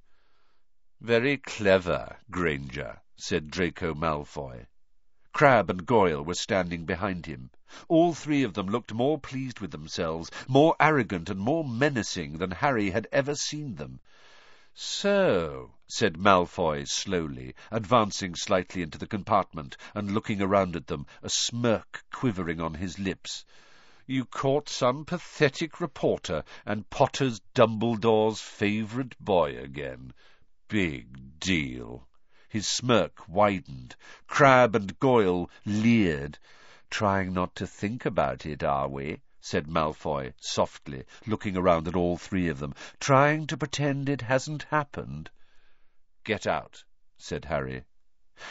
Very 0.99 1.38
clever, 1.38 2.17
Granger, 2.32 3.02
said 3.15 3.52
Draco 3.52 3.93
Malfoy. 3.93 4.65
Crabbe 5.34 5.72
and 5.72 5.86
Goyle 5.88 6.24
were 6.24 6.36
standing 6.36 6.86
behind 6.86 7.26
him. 7.26 7.50
All 7.88 8.13
three 8.13 8.43
of 8.43 8.54
them 8.54 8.67
looked 8.67 8.93
more 8.93 9.19
pleased 9.19 9.60
with 9.60 9.72
themselves, 9.72 10.30
more 10.48 10.76
arrogant 10.80 11.28
and 11.28 11.39
more 11.39 11.67
menacing 11.67 12.38
than 12.38 12.52
Harry 12.52 12.91
had 12.91 13.08
ever 13.12 13.34
seen 13.34 13.74
them. 13.74 14.00
So, 14.76 15.74
said 15.88 16.17
Malfoy 16.17 16.86
slowly, 16.88 17.56
advancing 17.72 18.36
slightly 18.36 18.84
into 18.84 19.00
the 19.00 19.08
compartment 19.08 19.76
and 19.96 20.13
looking 20.13 20.39
around 20.39 20.76
at 20.76 20.86
them, 20.86 21.08
a 21.24 21.30
smirk 21.30 22.04
quivering 22.12 22.62
on 22.62 22.76
his 22.76 23.00
lips, 23.00 23.43
you 24.06 24.26
caught 24.26 24.69
some 24.69 25.06
pathetic 25.06 25.80
reporter 25.80 26.43
and 26.65 26.89
Potter's 26.89 27.39
Dumbledore's 27.56 28.41
favourite 28.41 29.17
boy 29.19 29.58
again. 29.58 30.13
Big 30.67 31.39
deal. 31.39 32.08
His 32.54 32.68
smirk 32.68 33.28
widened. 33.28 33.96
Crabbe 34.28 34.76
and 34.76 35.00
Goyle 35.00 35.50
leered. 35.66 36.38
Trying 36.92 37.34
not 37.34 37.56
to 37.56 37.66
think 37.66 38.06
about 38.06 38.46
it, 38.46 38.62
are 38.62 38.88
we? 38.88 39.22
said 39.42 39.66
Malfoy 39.68 40.34
softly, 40.39 41.04
looking 41.26 41.58
around 41.58 41.88
at 41.88 41.96
all 41.96 42.16
three 42.16 42.48
of 42.50 42.60
them. 42.60 42.76
Trying 43.00 43.48
to 43.48 43.58
pretend 43.58 44.08
it 44.08 44.22
hasn't 44.22 44.68
happened? 44.70 45.32
Get 46.24 46.46
out, 46.46 46.84
said 47.18 47.46
Harry. 47.46 47.86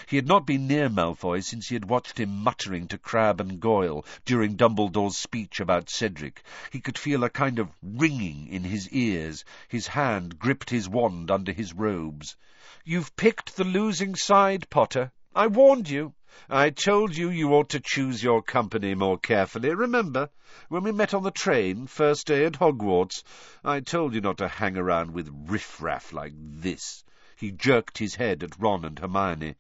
He 0.06 0.14
had 0.14 0.28
not 0.28 0.46
been 0.46 0.68
near 0.68 0.88
Malfoy 0.88 1.40
since 1.42 1.66
he 1.66 1.74
had 1.74 1.88
watched 1.88 2.20
him 2.20 2.44
muttering 2.44 2.86
to 2.86 2.98
Crabbe 2.98 3.40
and 3.40 3.58
Goyle 3.58 4.06
during 4.24 4.54
Dumbledore's 4.54 5.18
speech 5.18 5.58
about 5.58 5.90
Cedric. 5.90 6.44
He 6.70 6.78
could 6.78 6.96
feel 6.96 7.24
a 7.24 7.28
kind 7.28 7.58
of 7.58 7.68
ringing 7.82 8.46
in 8.46 8.62
his 8.62 8.88
ears. 8.90 9.44
His 9.66 9.88
hand 9.88 10.38
gripped 10.38 10.70
his 10.70 10.88
wand 10.88 11.32
under 11.32 11.50
his 11.50 11.72
robes. 11.72 12.36
You've 12.84 13.16
picked 13.16 13.56
the 13.56 13.64
losing 13.64 14.14
side, 14.14 14.70
Potter. 14.70 15.10
I 15.34 15.48
warned 15.48 15.90
you. 15.90 16.14
I 16.48 16.70
told 16.70 17.16
you 17.16 17.28
you 17.30 17.52
ought 17.52 17.70
to 17.70 17.80
choose 17.80 18.22
your 18.22 18.40
company 18.40 18.94
more 18.94 19.18
carefully. 19.18 19.74
Remember, 19.74 20.30
when 20.68 20.84
we 20.84 20.92
met 20.92 21.12
on 21.12 21.24
the 21.24 21.32
train, 21.32 21.88
first 21.88 22.28
day 22.28 22.44
at 22.44 22.60
Hogwarts, 22.60 23.24
I 23.64 23.80
told 23.80 24.14
you 24.14 24.20
not 24.20 24.38
to 24.38 24.46
hang 24.46 24.76
around 24.76 25.10
with 25.10 25.28
riffraff 25.48 26.12
like 26.12 26.34
this. 26.36 27.02
He 27.42 27.50
jerked 27.50 27.98
his 27.98 28.14
head 28.14 28.44
at 28.44 28.56
Ron 28.56 28.84
and 28.84 28.96
Hermione. 28.96 29.56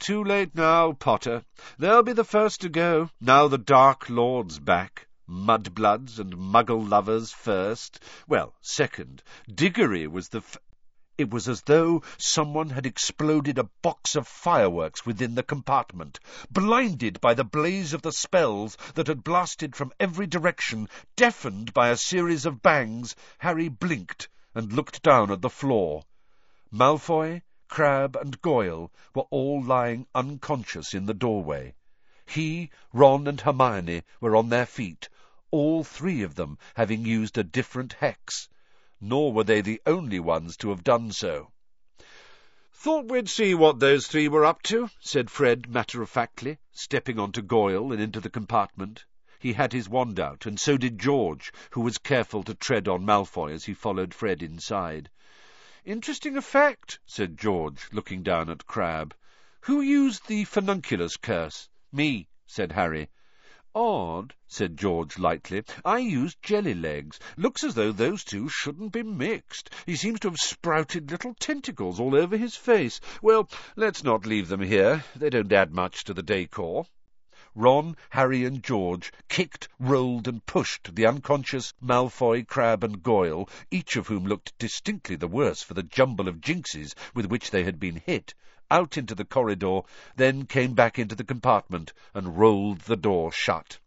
Too 0.00 0.24
late 0.24 0.56
now, 0.56 0.90
Potter. 0.90 1.44
They'll 1.78 2.02
be 2.02 2.14
the 2.14 2.24
first 2.24 2.62
to 2.62 2.68
go, 2.68 3.10
now 3.20 3.46
the 3.46 3.58
Dark 3.58 4.10
Lord's 4.10 4.58
back. 4.58 5.06
Mudbloods 5.28 6.18
and 6.18 6.36
Muggle 6.36 6.84
lovers 6.84 7.30
first. 7.30 8.02
Well, 8.26 8.56
second. 8.60 9.22
Diggory 9.46 10.08
was 10.08 10.30
the 10.30 10.38
f- 10.38 10.56
it 11.16 11.30
was 11.30 11.48
as 11.48 11.62
though 11.62 12.02
someone 12.18 12.70
had 12.70 12.86
exploded 12.86 13.56
a 13.56 13.70
box 13.82 14.16
of 14.16 14.26
fireworks 14.26 15.06
within 15.06 15.36
the 15.36 15.44
compartment. 15.44 16.18
Blinded 16.50 17.20
by 17.20 17.34
the 17.34 17.44
blaze 17.44 17.92
of 17.92 18.02
the 18.02 18.10
spells 18.10 18.76
that 18.94 19.06
had 19.06 19.22
blasted 19.22 19.76
from 19.76 19.92
every 20.00 20.26
direction, 20.26 20.88
deafened 21.14 21.72
by 21.72 21.90
a 21.90 21.96
series 21.96 22.46
of 22.46 22.62
bangs, 22.62 23.14
Harry 23.38 23.68
blinked 23.68 24.28
and 24.56 24.72
looked 24.72 25.04
down 25.04 25.30
at 25.30 25.40
the 25.40 25.48
floor. 25.48 26.02
Malfoy, 26.72 27.42
Crabbe, 27.68 28.16
and 28.16 28.40
Goyle 28.40 28.90
were 29.14 29.26
all 29.30 29.62
lying 29.62 30.06
unconscious 30.14 30.94
in 30.94 31.04
the 31.04 31.12
doorway. 31.12 31.74
He, 32.24 32.70
Ron, 32.94 33.28
and 33.28 33.40
Hermione 33.40 34.04
were 34.20 34.34
on 34.34 34.48
their 34.48 34.64
feet, 34.64 35.10
all 35.50 35.84
three 35.84 36.22
of 36.22 36.34
them 36.34 36.56
having 36.74 37.04
used 37.04 37.36
a 37.36 37.44
different 37.44 37.92
hex 38.00 38.48
nor 39.04 39.32
were 39.32 39.42
they 39.42 39.60
the 39.60 39.82
only 39.84 40.20
ones 40.20 40.56
to 40.56 40.70
have 40.70 40.84
done 40.84 41.10
so. 41.10 41.50
Thought 42.72 43.10
we'd 43.10 43.28
see 43.28 43.52
what 43.52 43.80
those 43.80 44.06
three 44.06 44.28
were 44.28 44.44
up 44.44 44.62
to, 44.62 44.90
said 45.00 45.28
Fred 45.28 45.68
matter-of-factly, 45.68 46.58
stepping 46.70 47.18
onto 47.18 47.42
Goyle 47.42 47.92
and 47.92 48.00
into 48.00 48.20
the 48.20 48.30
compartment. 48.30 49.04
He 49.40 49.54
had 49.54 49.72
his 49.72 49.88
wand 49.88 50.20
out, 50.20 50.46
and 50.46 50.60
so 50.60 50.76
did 50.76 51.00
George, 51.00 51.52
who 51.72 51.80
was 51.80 51.98
careful 51.98 52.44
to 52.44 52.54
tread 52.54 52.86
on 52.86 53.04
Malfoy 53.04 53.52
as 53.52 53.64
he 53.64 53.74
followed 53.74 54.14
Fred 54.14 54.40
inside. 54.40 55.10
Interesting 55.84 56.36
effect, 56.36 57.00
said 57.06 57.36
George, 57.36 57.88
looking 57.90 58.22
down 58.22 58.48
at 58.48 58.68
Crabbe. 58.68 59.14
Who 59.62 59.80
used 59.80 60.28
the 60.28 60.44
furnunculus 60.44 61.16
curse? 61.16 61.68
Me, 61.90 62.28
said 62.46 62.70
Harry. 62.70 63.08
Odd, 63.74 64.32
said 64.46 64.76
George 64.76 65.18
lightly. 65.18 65.64
I 65.84 65.98
used 65.98 66.40
jelly 66.40 66.74
legs. 66.74 67.18
Looks 67.36 67.64
as 67.64 67.74
though 67.74 67.90
those 67.90 68.22
two 68.22 68.48
shouldn't 68.48 68.92
be 68.92 69.02
mixed. 69.02 69.70
He 69.84 69.96
seems 69.96 70.20
to 70.20 70.28
have 70.28 70.38
sprouted 70.38 71.10
little 71.10 71.34
tentacles 71.34 71.98
all 71.98 72.14
over 72.14 72.36
his 72.36 72.54
face. 72.54 73.00
Well, 73.20 73.50
let's 73.74 74.04
not 74.04 74.24
leave 74.24 74.46
them 74.46 74.60
here. 74.60 75.02
They 75.16 75.30
don't 75.30 75.52
add 75.52 75.74
much 75.74 76.04
to 76.04 76.14
the 76.14 76.22
decor. 76.22 76.86
Ron, 77.54 77.98
Harry, 78.08 78.46
and 78.46 78.62
George 78.62 79.12
kicked, 79.28 79.68
rolled, 79.78 80.26
and 80.26 80.46
pushed 80.46 80.94
the 80.94 81.04
unconscious 81.04 81.74
Malfoy, 81.82 82.44
Crabbe, 82.44 82.82
and 82.82 83.02
Goyle, 83.02 83.46
each 83.70 83.94
of 83.96 84.06
whom 84.06 84.24
looked 84.24 84.56
distinctly 84.56 85.16
the 85.16 85.28
worse 85.28 85.62
for 85.62 85.74
the 85.74 85.82
jumble 85.82 86.28
of 86.28 86.40
jinxes 86.40 86.94
with 87.12 87.26
which 87.26 87.50
they 87.50 87.64
had 87.64 87.78
been 87.78 87.96
hit, 87.96 88.32
out 88.70 88.96
into 88.96 89.14
the 89.14 89.26
corridor, 89.26 89.82
then 90.16 90.46
came 90.46 90.72
back 90.72 90.98
into 90.98 91.14
the 91.14 91.24
compartment 91.24 91.92
and 92.14 92.38
rolled 92.38 92.80
the 92.80 92.96
door 92.96 93.30
shut. 93.30 93.78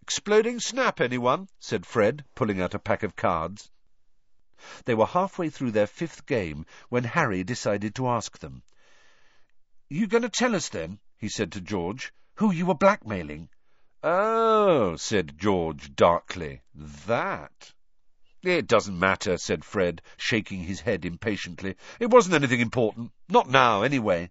Exploding 0.00 0.58
snap, 0.58 0.98
anyone? 0.98 1.50
said 1.58 1.84
Fred, 1.84 2.24
pulling 2.34 2.62
out 2.62 2.72
a 2.72 2.78
pack 2.78 3.02
of 3.02 3.14
cards. 3.14 3.70
They 4.86 4.94
were 4.94 5.04
halfway 5.04 5.50
through 5.50 5.72
their 5.72 5.86
fifth 5.86 6.24
game 6.24 6.64
when 6.88 7.04
Harry 7.04 7.44
decided 7.44 7.94
to 7.96 8.08
ask 8.08 8.38
them. 8.38 8.62
You 9.90 10.06
going 10.06 10.22
to 10.22 10.30
tell 10.30 10.54
us, 10.54 10.70
then, 10.70 10.98
he 11.18 11.28
said 11.28 11.52
to 11.52 11.60
George, 11.60 12.10
who 12.36 12.52
you 12.52 12.66
were 12.66 12.74
blackmailing? 12.74 13.48
Oh, 14.02 14.96
said 14.96 15.38
George 15.38 15.94
darkly, 15.96 16.62
that. 16.74 17.72
It 18.42 18.66
doesn't 18.66 18.98
matter, 18.98 19.38
said 19.38 19.64
Fred, 19.64 20.02
shaking 20.16 20.60
his 20.60 20.80
head 20.80 21.04
impatiently. 21.04 21.76
It 21.98 22.10
wasn't 22.10 22.34
anything 22.36 22.60
important. 22.60 23.12
Not 23.28 23.48
now, 23.48 23.82
anyway. 23.82 24.30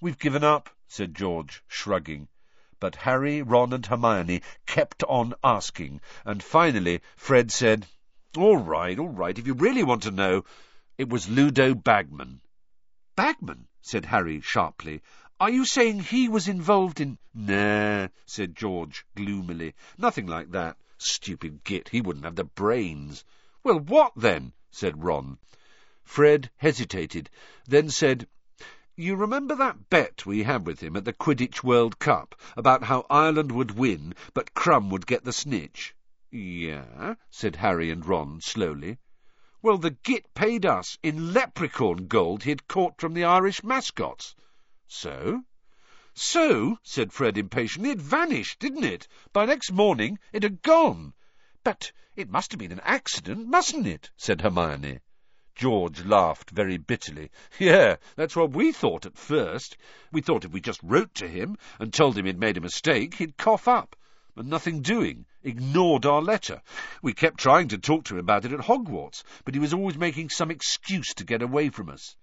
We've 0.00 0.18
given 0.18 0.44
up, 0.44 0.68
said 0.88 1.14
George, 1.14 1.62
shrugging. 1.68 2.28
But 2.80 2.96
Harry, 2.96 3.40
Ron, 3.42 3.72
and 3.72 3.86
Hermione 3.86 4.42
kept 4.66 5.02
on 5.04 5.34
asking, 5.42 6.00
and 6.24 6.42
finally 6.42 7.00
Fred 7.16 7.50
said, 7.50 7.86
All 8.36 8.56
right, 8.56 8.98
all 8.98 9.08
right, 9.08 9.38
if 9.38 9.46
you 9.46 9.54
really 9.54 9.84
want 9.84 10.02
to 10.02 10.10
know, 10.10 10.44
it 10.98 11.08
was 11.08 11.28
Ludo 11.28 11.74
Bagman. 11.74 12.40
Bagman? 13.16 13.68
said 13.80 14.04
Harry 14.04 14.40
sharply. 14.40 15.00
Are 15.40 15.50
you 15.50 15.64
saying 15.64 16.00
he 16.00 16.28
was 16.28 16.48
involved 16.48 17.00
in— 17.00 17.16
Nah, 17.32 18.08
said 18.26 18.56
George 18.56 19.06
gloomily. 19.14 19.76
Nothing 19.96 20.26
like 20.26 20.50
that. 20.50 20.76
Stupid 20.96 21.62
git, 21.62 21.90
he 21.90 22.00
wouldn't 22.00 22.24
have 22.24 22.34
the 22.34 22.42
brains. 22.42 23.24
Well, 23.62 23.78
what 23.78 24.14
then? 24.16 24.52
said 24.72 25.04
Ron. 25.04 25.38
Fred 26.02 26.50
hesitated, 26.56 27.30
then 27.68 27.88
said, 27.88 28.26
You 28.96 29.14
remember 29.14 29.54
that 29.54 29.88
bet 29.88 30.26
we 30.26 30.42
had 30.42 30.66
with 30.66 30.80
him 30.80 30.96
at 30.96 31.04
the 31.04 31.12
Quidditch 31.12 31.62
World 31.62 32.00
Cup 32.00 32.34
about 32.56 32.82
how 32.82 33.06
Ireland 33.08 33.52
would 33.52 33.78
win, 33.78 34.16
but 34.34 34.54
Krum 34.54 34.90
would 34.90 35.06
get 35.06 35.22
the 35.22 35.32
snitch? 35.32 35.94
Yeah, 36.32 37.14
said 37.30 37.54
Harry 37.54 37.92
and 37.92 38.04
Ron 38.04 38.40
slowly. 38.40 38.98
Well, 39.62 39.78
the 39.78 39.92
git 40.02 40.34
paid 40.34 40.66
us 40.66 40.98
in 41.00 41.32
leprechaun 41.32 42.08
gold 42.08 42.42
he'd 42.42 42.66
caught 42.66 43.00
from 43.00 43.14
the 43.14 43.22
Irish 43.22 43.62
mascots. 43.62 44.34
So? 44.90 45.44
So, 46.14 46.78
said 46.82 47.12
Fred 47.12 47.36
impatiently, 47.36 47.90
it 47.90 48.00
vanished, 48.00 48.58
didn't 48.58 48.84
it? 48.84 49.06
By 49.34 49.44
next 49.44 49.70
morning 49.70 50.18
it 50.32 50.42
had 50.42 50.62
gone. 50.62 51.12
But 51.62 51.92
it 52.16 52.30
must 52.30 52.52
have 52.52 52.58
been 52.58 52.72
an 52.72 52.80
accident, 52.80 53.46
mustn't 53.46 53.86
it? 53.86 54.10
said 54.16 54.40
Hermione. 54.40 55.00
George 55.54 56.04
laughed 56.04 56.50
very 56.50 56.78
bitterly. 56.78 57.30
Yeah, 57.58 57.96
that's 58.16 58.34
what 58.34 58.52
we 58.52 58.72
thought 58.72 59.04
at 59.04 59.18
first. 59.18 59.76
We 60.10 60.22
thought 60.22 60.46
if 60.46 60.52
we 60.52 60.60
just 60.62 60.80
wrote 60.82 61.14
to 61.16 61.28
him 61.28 61.58
and 61.78 61.92
told 61.92 62.16
him 62.16 62.24
he'd 62.24 62.40
made 62.40 62.56
a 62.56 62.62
mistake, 62.62 63.16
he'd 63.16 63.36
cough 63.36 63.68
up. 63.68 63.94
But 64.34 64.46
nothing 64.46 64.80
doing. 64.80 65.26
Ignored 65.42 66.06
our 66.06 66.22
letter. 66.22 66.62
We 67.02 67.12
kept 67.12 67.38
trying 67.38 67.68
to 67.68 67.78
talk 67.78 68.04
to 68.04 68.14
him 68.14 68.20
about 68.20 68.46
it 68.46 68.52
at 68.52 68.60
Hogwarts, 68.60 69.22
but 69.44 69.54
he 69.54 69.60
was 69.60 69.74
always 69.74 69.98
making 69.98 70.30
some 70.30 70.50
excuse 70.50 71.12
to 71.14 71.24
get 71.24 71.42
away 71.42 71.68
from 71.68 71.90
us. 71.90 72.16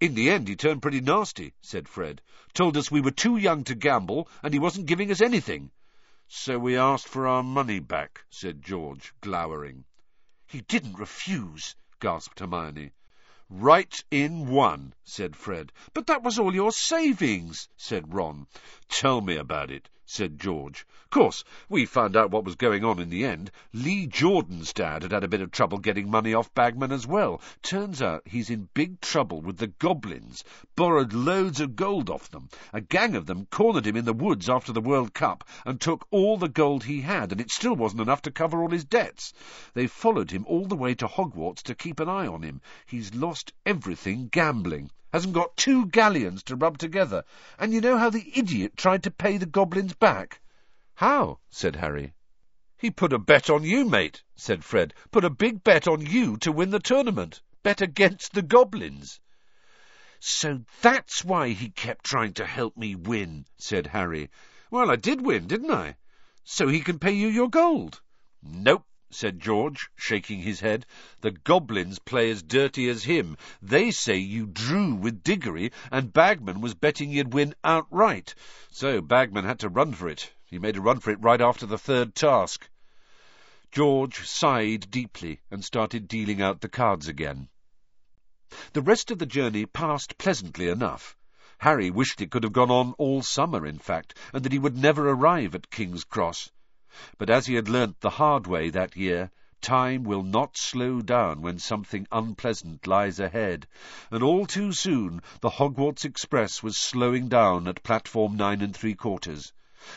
In 0.00 0.14
the 0.14 0.30
end, 0.30 0.46
he 0.46 0.54
turned 0.54 0.80
pretty 0.80 1.00
nasty, 1.00 1.54
said 1.60 1.88
Fred. 1.88 2.22
Told 2.54 2.76
us 2.76 2.88
we 2.88 3.00
were 3.00 3.10
too 3.10 3.36
young 3.36 3.64
to 3.64 3.74
gamble, 3.74 4.28
and 4.44 4.54
he 4.54 4.60
wasn't 4.60 4.86
giving 4.86 5.10
us 5.10 5.20
anything. 5.20 5.72
So 6.28 6.56
we 6.56 6.76
asked 6.76 7.08
for 7.08 7.26
our 7.26 7.42
money 7.42 7.80
back, 7.80 8.24
said 8.30 8.62
George, 8.62 9.12
glowering. 9.20 9.86
He 10.46 10.60
didn't 10.60 11.00
refuse, 11.00 11.74
gasped 11.98 12.38
Hermione. 12.38 12.92
Right 13.50 14.04
in 14.10 14.46
one, 14.46 14.94
said 15.02 15.34
Fred. 15.34 15.72
But 15.94 16.06
that 16.06 16.22
was 16.22 16.38
all 16.38 16.54
your 16.54 16.70
savings, 16.70 17.68
said 17.76 18.14
Ron. 18.14 18.46
Tell 18.88 19.20
me 19.20 19.36
about 19.36 19.70
it, 19.72 19.88
said 20.10 20.40
George. 20.40 20.86
Of 21.04 21.10
course, 21.10 21.44
we 21.68 21.84
found 21.84 22.16
out 22.16 22.30
what 22.30 22.44
was 22.44 22.54
going 22.54 22.82
on 22.82 22.98
in 22.98 23.10
the 23.10 23.26
end. 23.26 23.50
Lee 23.74 24.06
Jordan's 24.06 24.72
dad 24.72 25.02
had 25.02 25.12
had 25.12 25.22
a 25.22 25.28
bit 25.28 25.42
of 25.42 25.50
trouble 25.50 25.76
getting 25.76 26.10
money 26.10 26.32
off 26.32 26.54
Bagman 26.54 26.92
as 26.92 27.06
well. 27.06 27.42
Turns 27.62 28.00
out 28.00 28.26
he's 28.26 28.48
in 28.48 28.70
big 28.72 29.02
trouble 29.02 29.42
with 29.42 29.58
the 29.58 29.66
goblins. 29.66 30.44
Borrowed 30.76 31.12
loads 31.12 31.60
of 31.60 31.76
gold 31.76 32.08
off 32.08 32.30
them. 32.30 32.48
A 32.72 32.80
gang 32.80 33.16
of 33.16 33.26
them 33.26 33.46
cornered 33.50 33.86
him 33.86 33.96
in 33.96 34.06
the 34.06 34.14
woods 34.14 34.48
after 34.48 34.72
the 34.72 34.80
World 34.80 35.12
Cup 35.12 35.44
and 35.66 35.78
took 35.78 36.06
all 36.10 36.38
the 36.38 36.48
gold 36.48 36.84
he 36.84 37.02
had, 37.02 37.30
and 37.30 37.40
it 37.40 37.50
still 37.50 37.76
wasn't 37.76 38.00
enough 38.00 38.22
to 38.22 38.30
cover 38.30 38.62
all 38.62 38.70
his 38.70 38.86
debts. 38.86 39.34
They 39.74 39.86
followed 39.86 40.30
him 40.30 40.46
all 40.46 40.64
the 40.64 40.74
way 40.74 40.94
to 40.94 41.06
Hogwarts 41.06 41.62
to 41.64 41.74
keep 41.74 42.00
an 42.00 42.08
eye 42.08 42.26
on 42.26 42.42
him. 42.42 42.62
He's 42.86 43.14
lost 43.14 43.52
everything 43.66 44.28
gambling 44.28 44.90
hasn't 45.12 45.34
got 45.34 45.56
two 45.56 45.86
galleons 45.86 46.42
to 46.42 46.56
rub 46.56 46.78
together. 46.78 47.24
And 47.58 47.72
you 47.72 47.80
know 47.80 47.96
how 47.96 48.10
the 48.10 48.30
idiot 48.34 48.76
tried 48.76 49.02
to 49.04 49.10
pay 49.10 49.36
the 49.36 49.46
goblins 49.46 49.94
back? 49.94 50.40
How? 50.94 51.38
said 51.50 51.76
Harry. 51.76 52.14
He 52.76 52.90
put 52.90 53.12
a 53.12 53.18
bet 53.18 53.50
on 53.50 53.64
you, 53.64 53.84
mate, 53.84 54.22
said 54.36 54.64
Fred. 54.64 54.94
Put 55.10 55.24
a 55.24 55.30
big 55.30 55.64
bet 55.64 55.88
on 55.88 56.04
you 56.04 56.36
to 56.38 56.52
win 56.52 56.70
the 56.70 56.78
tournament. 56.78 57.42
Bet 57.62 57.80
against 57.80 58.34
the 58.34 58.42
goblins. 58.42 59.18
So 60.20 60.64
that's 60.80 61.24
why 61.24 61.50
he 61.50 61.70
kept 61.70 62.04
trying 62.04 62.34
to 62.34 62.46
help 62.46 62.76
me 62.76 62.94
win, 62.94 63.46
said 63.56 63.88
Harry. 63.88 64.30
Well, 64.70 64.90
I 64.90 64.96
did 64.96 65.20
win, 65.20 65.46
didn't 65.46 65.70
I? 65.70 65.96
So 66.44 66.68
he 66.68 66.80
can 66.80 66.98
pay 66.98 67.12
you 67.12 67.28
your 67.28 67.48
gold. 67.48 68.00
Nope, 68.42 68.86
said 69.10 69.40
George, 69.40 69.88
shaking 69.96 70.40
his 70.40 70.60
head. 70.60 70.84
The 71.22 71.30
goblins 71.30 71.98
play 71.98 72.30
as 72.30 72.42
dirty 72.42 72.88
as 72.88 73.04
him. 73.04 73.36
They 73.62 73.90
say 73.90 74.16
you 74.16 74.46
drew 74.46 74.94
with 74.94 75.22
Diggory, 75.22 75.72
and 75.90 76.12
Bagman 76.12 76.60
was 76.60 76.74
betting 76.74 77.10
you'd 77.10 77.32
win 77.32 77.54
outright. 77.64 78.34
So 78.70 79.00
Bagman 79.00 79.44
had 79.44 79.60
to 79.60 79.68
run 79.68 79.94
for 79.94 80.08
it. 80.08 80.32
He 80.44 80.58
made 80.58 80.76
a 80.76 80.80
run 80.80 81.00
for 81.00 81.10
it 81.10 81.22
right 81.22 81.40
after 81.40 81.66
the 81.66 81.78
third 81.78 82.14
task. 82.14 82.68
George 83.70 84.26
sighed 84.26 84.90
deeply 84.90 85.40
and 85.50 85.64
started 85.64 86.08
dealing 86.08 86.40
out 86.40 86.60
the 86.60 86.68
cards 86.68 87.08
again. 87.08 87.48
The 88.72 88.82
rest 88.82 89.10
of 89.10 89.18
the 89.18 89.26
journey 89.26 89.66
passed 89.66 90.16
pleasantly 90.16 90.68
enough. 90.68 91.16
Harry 91.58 91.90
wished 91.90 92.20
it 92.20 92.30
could 92.30 92.44
have 92.44 92.52
gone 92.52 92.70
on 92.70 92.92
all 92.98 93.20
summer, 93.20 93.66
in 93.66 93.78
fact, 93.78 94.14
and 94.32 94.44
that 94.44 94.52
he 94.52 94.58
would 94.58 94.76
never 94.76 95.08
arrive 95.08 95.54
at 95.54 95.70
King's 95.70 96.04
Cross. 96.04 96.50
But 97.18 97.28
as 97.28 97.44
he 97.44 97.54
had 97.54 97.68
learnt 97.68 98.00
the 98.00 98.08
hard 98.08 98.46
way 98.46 98.70
that 98.70 98.96
year, 98.96 99.30
time 99.60 100.04
will 100.04 100.22
not 100.22 100.56
slow 100.56 101.02
down 101.02 101.42
when 101.42 101.58
something 101.58 102.06
unpleasant 102.10 102.86
lies 102.86 103.20
ahead, 103.20 103.66
and 104.10 104.22
all 104.22 104.46
too 104.46 104.72
soon 104.72 105.20
the 105.42 105.50
Hogwarts 105.50 106.06
Express 106.06 106.62
was 106.62 106.78
slowing 106.78 107.28
down 107.28 107.68
at 107.68 107.82
platform 107.82 108.38
nine 108.38 108.62
and 108.62 108.74
three 108.74 108.94
quarters. 108.94 109.52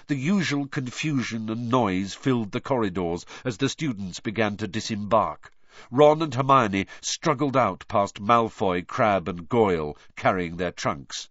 The 0.08 0.18
usual 0.18 0.68
confusion 0.68 1.50
and 1.50 1.70
noise 1.70 2.14
filled 2.14 2.52
the 2.52 2.60
corridors 2.60 3.26
as 3.46 3.56
the 3.56 3.70
students 3.70 4.20
began 4.20 4.58
to 4.58 4.68
disembark. 4.68 5.54
Ron 5.92 6.22
and 6.22 6.36
Hermione 6.36 6.88
struggled 7.00 7.56
out 7.56 7.86
past 7.88 8.20
Malfoy, 8.20 8.82
Crabbe, 8.86 9.30
and 9.30 9.48
Goyle, 9.48 9.98
carrying 10.18 10.58
their 10.58 10.74
trunks. 10.74 11.30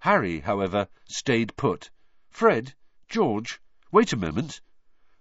Harry, 0.00 0.40
however, 0.40 0.88
stayed 1.04 1.56
put. 1.56 1.88
Fred, 2.30 2.74
George, 3.08 3.60
wait 3.92 4.12
a 4.12 4.16
moment. 4.16 4.60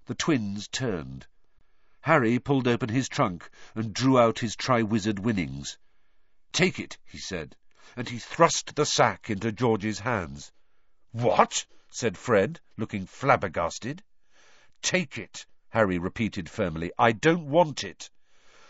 The 0.08 0.16
twins 0.16 0.70
turned. 0.70 1.28
Harry 2.00 2.40
pulled 2.40 2.66
open 2.66 2.88
his 2.88 3.10
trunk 3.10 3.50
and 3.76 3.94
drew 3.94 4.18
out 4.18 4.40
his 4.40 4.56
Triwizard 4.56 5.20
winnings. 5.20 5.78
Take 6.54 6.80
it, 6.80 6.98
he 7.04 7.18
said, 7.18 7.58
and 7.98 8.08
he 8.08 8.18
thrust 8.18 8.78
the 8.78 8.86
sack 8.86 9.30
into 9.30 9.52
George's 9.52 10.00
hands. 10.00 10.54
What? 11.12 11.66
said 11.90 12.18
Fred, 12.18 12.62
looking 12.78 13.06
flabbergasted. 13.06 14.02
Take 14.82 15.18
it, 15.18 15.46
Harry 15.72 16.00
repeated 16.00 16.50
firmly. 16.50 16.94
I 16.98 17.12
don't 17.12 17.50
want 17.50 17.84
it. 17.84 18.10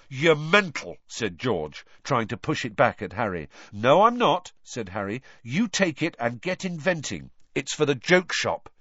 You're 0.10 0.36
mental, 0.36 0.98
said 1.06 1.38
George, 1.38 1.86
trying 2.04 2.30
to 2.30 2.38
push 2.38 2.66
it 2.66 2.76
back 2.76 3.04
at 3.04 3.14
Harry. 3.14 3.50
No, 3.72 4.02
I'm 4.02 4.18
not, 4.18 4.54
said 4.64 4.90
Harry. 4.90 5.22
You 5.44 5.68
take 5.68 6.02
it 6.02 6.16
and 6.18 6.42
get 6.42 6.66
inventing. 6.66 7.30
It's 7.54 7.76
for 7.76 7.86
the 7.86 7.94
joke 7.94 8.34
shop. 8.34 8.74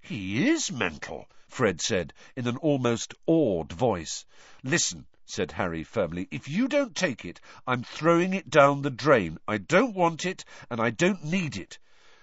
He 0.00 0.48
is 0.48 0.70
mental, 0.70 1.28
Fred 1.50 1.80
said, 1.80 2.12
in 2.36 2.46
an 2.46 2.56
almost 2.58 3.12
awed 3.26 3.72
voice. 3.72 4.24
Listen, 4.62 5.06
said 5.26 5.52
Harry 5.52 5.82
firmly, 5.84 6.28
if 6.30 6.48
you 6.48 6.68
don't 6.68 6.94
take 6.94 7.24
it, 7.24 7.40
I'm 7.66 7.82
throwing 7.82 8.34
it 8.34 8.48
down 8.48 8.82
the 8.82 8.90
drain. 8.90 9.38
I 9.46 9.58
don't 9.58 9.94
want 9.94 10.24
it, 10.24 10.44
and 10.70 10.80
I 10.80 10.90
don't 10.90 11.24
need 11.24 11.56
it. 11.56 11.78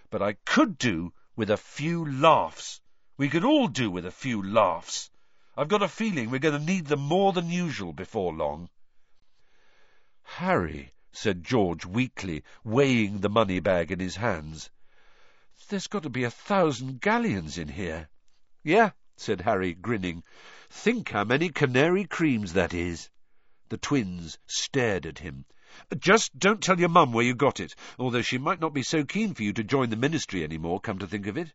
But 0.09 0.21
I 0.21 0.33
could 0.45 0.77
do 0.77 1.13
with 1.35 1.49
a 1.49 1.57
few 1.57 2.09
laughs. 2.09 2.81
We 3.17 3.29
could 3.29 3.43
all 3.43 3.67
do 3.67 3.91
with 3.91 4.05
a 4.05 4.11
few 4.11 4.41
laughs. 4.41 5.09
I've 5.55 5.67
got 5.67 5.83
a 5.83 5.87
feeling 5.87 6.29
we're 6.29 6.39
going 6.39 6.59
to 6.59 6.65
need 6.65 6.87
them 6.87 7.01
more 7.01 7.33
than 7.33 7.49
usual 7.49 7.93
before 7.93 8.33
long. 8.33 8.69
Harry, 10.23 10.93
said 11.11 11.43
George 11.43 11.85
weakly, 11.85 12.43
weighing 12.63 13.19
the 13.19 13.29
money 13.29 13.59
bag 13.59 13.91
in 13.91 13.99
his 13.99 14.15
hands, 14.15 14.69
there's 15.69 15.87
got 15.87 16.03
to 16.03 16.09
be 16.09 16.23
a 16.23 16.31
thousand 16.31 17.01
galleons 17.01 17.57
in 17.57 17.67
here. 17.67 18.07
Yeah, 18.63 18.91
said 19.17 19.41
Harry, 19.41 19.73
grinning. 19.73 20.23
Think 20.69 21.09
how 21.09 21.23
many 21.23 21.49
canary 21.49 22.05
creams 22.05 22.53
that 22.53 22.73
is. 22.73 23.09
The 23.69 23.77
twins 23.77 24.37
stared 24.45 25.05
at 25.05 25.19
him. 25.19 25.45
Just 25.97 26.37
don't 26.37 26.63
tell 26.63 26.79
your 26.79 26.89
mum 26.89 27.11
where 27.11 27.25
you 27.25 27.35
got 27.35 27.59
it, 27.59 27.75
although 27.99 28.21
she 28.21 28.37
might 28.37 28.59
not 28.59 28.73
be 28.73 28.83
so 28.83 29.03
keen 29.03 29.33
for 29.33 29.43
you 29.43 29.53
to 29.53 29.63
join 29.63 29.89
the 29.89 29.95
ministry 29.95 30.43
any 30.43 30.57
more, 30.57 30.79
come 30.79 30.99
to 30.99 31.07
think 31.07 31.27
of 31.27 31.37
it. 31.37 31.51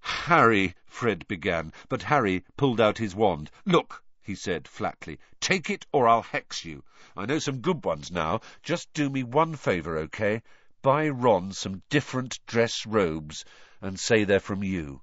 Harry, 0.00 0.74
Fred 0.86 1.26
began, 1.28 1.72
but 1.88 2.02
Harry 2.02 2.44
pulled 2.56 2.80
out 2.80 2.98
his 2.98 3.14
wand. 3.14 3.50
Look, 3.64 4.04
he 4.20 4.34
said 4.34 4.68
flatly, 4.68 5.18
take 5.40 5.70
it 5.70 5.86
or 5.92 6.08
I'll 6.08 6.22
hex 6.22 6.64
you. 6.64 6.84
I 7.16 7.26
know 7.26 7.38
some 7.38 7.60
good 7.60 7.84
ones 7.84 8.10
now. 8.10 8.40
Just 8.62 8.92
do 8.92 9.08
me 9.08 9.22
one 9.22 9.54
favour, 9.56 9.98
okay? 9.98 10.42
Buy 10.82 11.08
Ron 11.08 11.52
some 11.52 11.82
different 11.90 12.38
dress 12.46 12.84
robes 12.84 13.44
and 13.80 13.98
say 13.98 14.24
they're 14.24 14.40
from 14.40 14.62
you. 14.62 15.00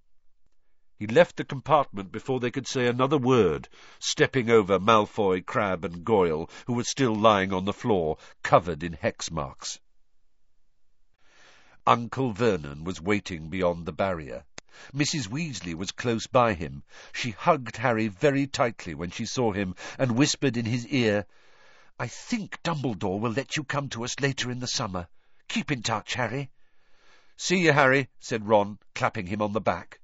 He 0.99 1.08
left 1.08 1.38
the 1.38 1.43
compartment 1.43 2.12
before 2.12 2.39
they 2.39 2.51
could 2.51 2.67
say 2.67 2.88
another 2.88 3.17
word, 3.17 3.67
stepping 3.99 4.49
over 4.49 4.79
Malfoy, 4.79 5.41
Crabbe, 5.41 5.86
and 5.86 6.06
Goyle, 6.06 6.49
who 6.67 6.73
were 6.73 6.84
still 6.84 7.15
lying 7.15 7.51
on 7.51 7.65
the 7.65 7.73
floor, 7.73 8.17
covered 8.43 8.84
in 8.84 8.93
hex 8.93 9.32
marks. 9.32 9.79
Uncle 11.88 12.32
Vernon 12.32 12.84
was 12.84 13.01
waiting 13.01 13.49
beyond 13.49 13.86
the 13.86 13.91
barrier. 13.91 14.45
Mrs. 14.93 15.27
Weasley 15.27 15.73
was 15.73 15.91
close 15.91 16.27
by 16.27 16.53
him. 16.53 16.84
She 17.12 17.32
hugged 17.32 17.77
Harry 17.77 18.08
very 18.08 18.47
tightly 18.47 18.93
when 18.93 19.12
she 19.12 19.25
saw 19.25 19.51
him, 19.51 19.75
and 19.97 20.17
whispered 20.17 20.58
in 20.58 20.65
his 20.65 20.88
ear, 20.88 21.25
I 21.99 22.08
think 22.08 22.62
Dumbledore 22.63 23.19
will 23.19 23.32
let 23.32 23.58
you 23.58 23.63
come 23.63 23.89
to 23.89 24.03
us 24.03 24.19
later 24.19 24.49
in 24.49 24.60
the 24.60 24.67
summer. 24.67 25.08
Keep 25.47 25.71
in 25.71 25.82
touch, 25.84 26.13
Harry. 26.13 26.51
See 27.36 27.58
you, 27.58 27.71
Harry, 27.71 28.10
said 28.19 28.47
Ron, 28.47 28.79
clapping 28.95 29.27
him 29.27 29.41
on 29.41 29.53
the 29.53 29.62
back. 29.62 29.99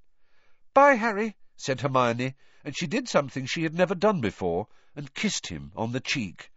Bye, 0.80 0.96
Harry, 0.96 1.36
said 1.58 1.82
Hermione, 1.82 2.36
and 2.64 2.74
she 2.74 2.88
did 2.88 3.10
something 3.10 3.46
she 3.46 3.64
had 3.64 3.74
never 3.74 3.94
done 3.94 4.22
before, 4.22 4.70
and 4.96 5.14
kissed 5.14 5.48
him 5.48 5.74
on 5.76 5.92
the 5.92 6.00
cheek. 6.00 6.50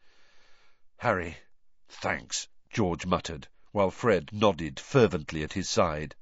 Harry, 0.98 1.38
thanks, 1.88 2.46
George 2.70 3.04
muttered, 3.04 3.48
while 3.72 3.90
Fred 3.90 4.32
nodded 4.32 4.78
fervently 4.78 5.42
at 5.42 5.54
his 5.54 5.68
side. 5.68 6.14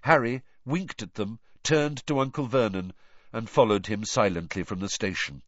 Harry 0.00 0.42
winked 0.64 1.00
at 1.00 1.14
them, 1.14 1.38
turned 1.62 2.04
to 2.08 2.18
Uncle 2.18 2.46
Vernon, 2.48 2.92
and 3.32 3.48
followed 3.48 3.86
him 3.86 4.04
silently 4.04 4.64
from 4.64 4.80
the 4.80 4.88
station. 4.88 5.44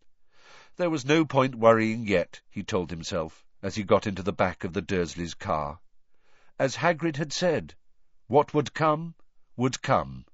There 0.76 0.88
was 0.88 1.04
no 1.04 1.24
point 1.24 1.56
worrying 1.56 2.06
yet, 2.06 2.40
he 2.48 2.62
told 2.62 2.90
himself, 2.92 3.44
as 3.60 3.74
he 3.74 3.82
got 3.82 4.06
into 4.06 4.22
the 4.22 4.32
back 4.32 4.62
of 4.62 4.72
the 4.72 4.82
Dursleys' 4.82 5.34
car. 5.34 5.80
As 6.60 6.76
Hagrid 6.76 7.16
had 7.16 7.32
said, 7.32 7.74
what 8.28 8.54
would 8.54 8.72
come, 8.72 9.16
would 9.56 9.82
come, 9.82 10.26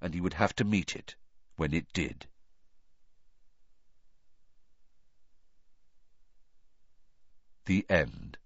and 0.00 0.14
he 0.14 0.20
would 0.20 0.34
have 0.34 0.54
to 0.56 0.64
meet 0.64 0.94
it 0.94 1.14
when 1.56 1.72
it 1.72 1.86
did. 1.92 2.26
The 7.64 7.84
End 7.88 8.38